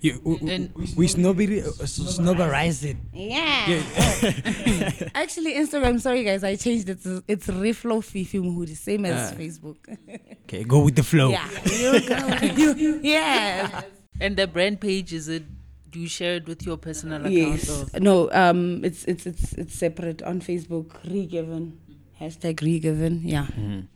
[0.00, 2.96] You, we, we, And- we snobbery, uh, s- snobberize it.
[3.12, 3.68] Yeah.
[3.68, 5.08] Yeah.
[5.14, 6.00] Actually, Instagram.
[6.00, 7.02] Sorry guys, I changed it.
[7.02, 9.36] to- It's Reflow Fifi Moholi, same as Ah.
[9.36, 9.76] Facebook.
[10.44, 11.30] okay, go with the flow.
[11.30, 11.48] Yeah.
[11.66, 12.72] You go.
[12.76, 13.82] You, yeah.
[14.20, 15.42] And the brand page is it?
[15.90, 17.34] Do you share it with your personal account?
[17.34, 17.68] Yes.
[17.94, 18.00] Or?
[18.00, 18.30] No.
[18.32, 18.82] Um.
[18.84, 20.94] It's it's it's it's separate on Facebook.
[21.04, 21.78] Regiven.
[22.22, 23.20] Hashtag regiven.
[23.26, 23.46] Yeah.
[23.50, 23.88] Mhm.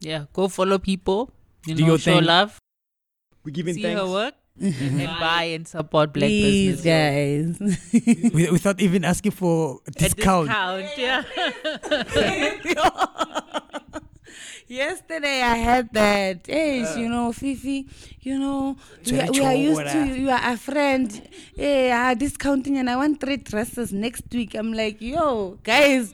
[0.00, 0.24] Yeah.
[0.32, 1.30] Go follow people.
[1.66, 2.24] You Do know, your show thing.
[2.26, 2.58] love.
[3.44, 4.00] We giving See thanks.
[4.02, 7.54] her work and buy and support black Please, business.
[7.62, 8.32] guys.
[8.34, 10.48] We, without even asking for a A discount.
[10.50, 10.98] discount.
[10.98, 11.22] Yeah.
[14.68, 16.46] Yesterday I had that.
[16.46, 17.86] Hey, you know, Fifi,
[18.20, 18.76] you know,
[19.06, 20.14] we, are- we are used to you.
[20.14, 21.08] You are a friend.
[21.56, 24.54] Hey, I discounting and I want three dresses next week.
[24.54, 26.12] I'm like, yo, guys,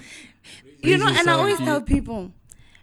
[0.85, 2.33] you know, and I always tell people,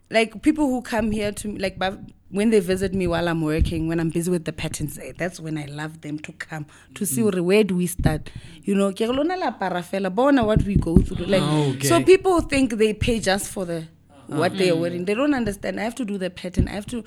[0.10, 2.00] like people who come here to like, but
[2.30, 5.40] when they visit me while I'm working, when I'm busy with the patterns, eh, that's
[5.40, 7.42] when I love them to come to see Mm.
[7.44, 8.30] where- do we start.
[8.64, 11.26] You know, ke re lona la para fela, bona what we go through.
[11.26, 11.88] Like, Okay.
[11.88, 13.88] so people think they pay just for the
[14.28, 15.04] what they are wearing.
[15.06, 15.78] They don't understand.
[15.80, 16.68] I have to do the pattern.
[16.70, 17.04] I have to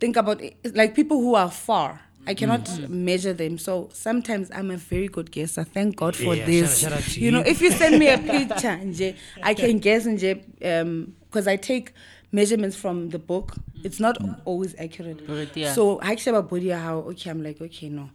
[0.00, 0.56] think about it.
[0.74, 2.00] Like people who are far.
[2.26, 3.58] I cannot measure them.
[3.58, 5.64] So sometimes I'm a very good guesser.
[5.64, 6.80] Thank God for Yeah, this.
[6.80, 9.78] shout- shout out to you know, if you send me a picture, nje, I can
[9.78, 10.42] guess nje,
[10.80, 11.92] um because I take
[12.32, 13.54] measurements from the book.
[13.84, 15.20] It's not always accurate.
[15.54, 15.72] Yeah.
[15.74, 18.10] So I actually body how okay, I'm like, okay, no.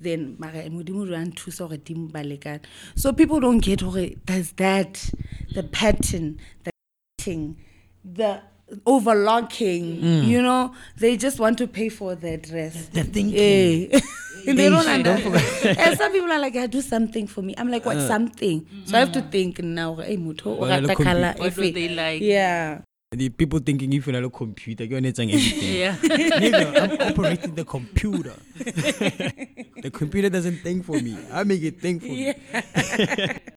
[0.00, 2.60] Then mara modimo re a nthusa hore di mbalekane.
[2.96, 5.10] So people don't get hore there's that,
[5.54, 6.70] the pattern, the
[7.18, 7.56] thing,
[8.04, 8.40] the
[8.86, 10.26] overlocking, mm.
[10.26, 12.88] you know, they just want to pay for their dress.
[12.88, 13.92] The thinking.
[13.94, 14.00] Eh.
[14.44, 15.78] they don't don't understand.
[15.78, 18.08] and some people are like, "I do something for me." I'm like, "What uh.
[18.08, 18.88] something?" Mm.
[18.88, 19.96] So I have to think now.
[19.96, 22.22] Hey, motho, o Well, rata colour What do they like?
[22.22, 22.80] Yeah.
[23.12, 25.74] The people thinking if you're a computer, you're not saying everything.
[25.80, 25.96] Yeah.
[25.96, 28.34] Nigga, I'm operating the computer.
[28.56, 31.18] the computer doesn't think for me.
[31.30, 32.32] I make it think for me.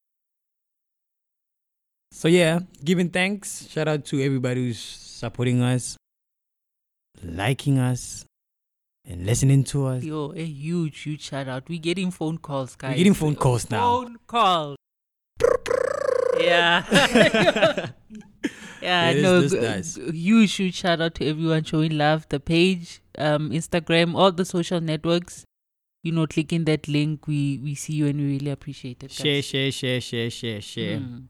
[2.16, 3.68] So yeah, giving thanks.
[3.70, 4.80] Shout out to everybody who's
[5.16, 5.98] supporting us,
[7.24, 8.26] liking us,
[9.08, 10.04] and listening to us.
[10.04, 11.70] Yo, a huge, huge shout out.
[11.70, 12.92] We're getting phone calls, guys.
[12.92, 13.80] We're getting phone calls now.
[14.02, 14.78] Phone calls.
[16.40, 16.84] yeah.
[18.82, 22.28] yeah, this- no, g- g- huge, huge shout out to everyone showing love.
[22.30, 25.46] The page, um, Instagram, all the social networks.
[26.04, 29.12] You know, clicking that link, we we see you and we really appreciate it.
[29.12, 30.98] Share, share, share, share, share, share.
[31.00, 31.24] Mm.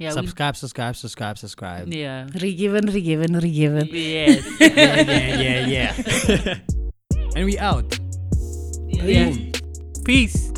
[0.00, 1.92] Yeah, we, subscribe, subscribe, subscribe, subscribe.
[1.92, 2.26] yeah.
[2.32, 3.86] Regiven, regiven, regiven.
[3.92, 4.46] Yes.
[4.60, 5.94] yeah, yeah, yeah,
[6.26, 6.58] yeah.
[7.36, 7.98] and we out.
[8.88, 9.36] yeah.
[10.06, 10.50] Peace.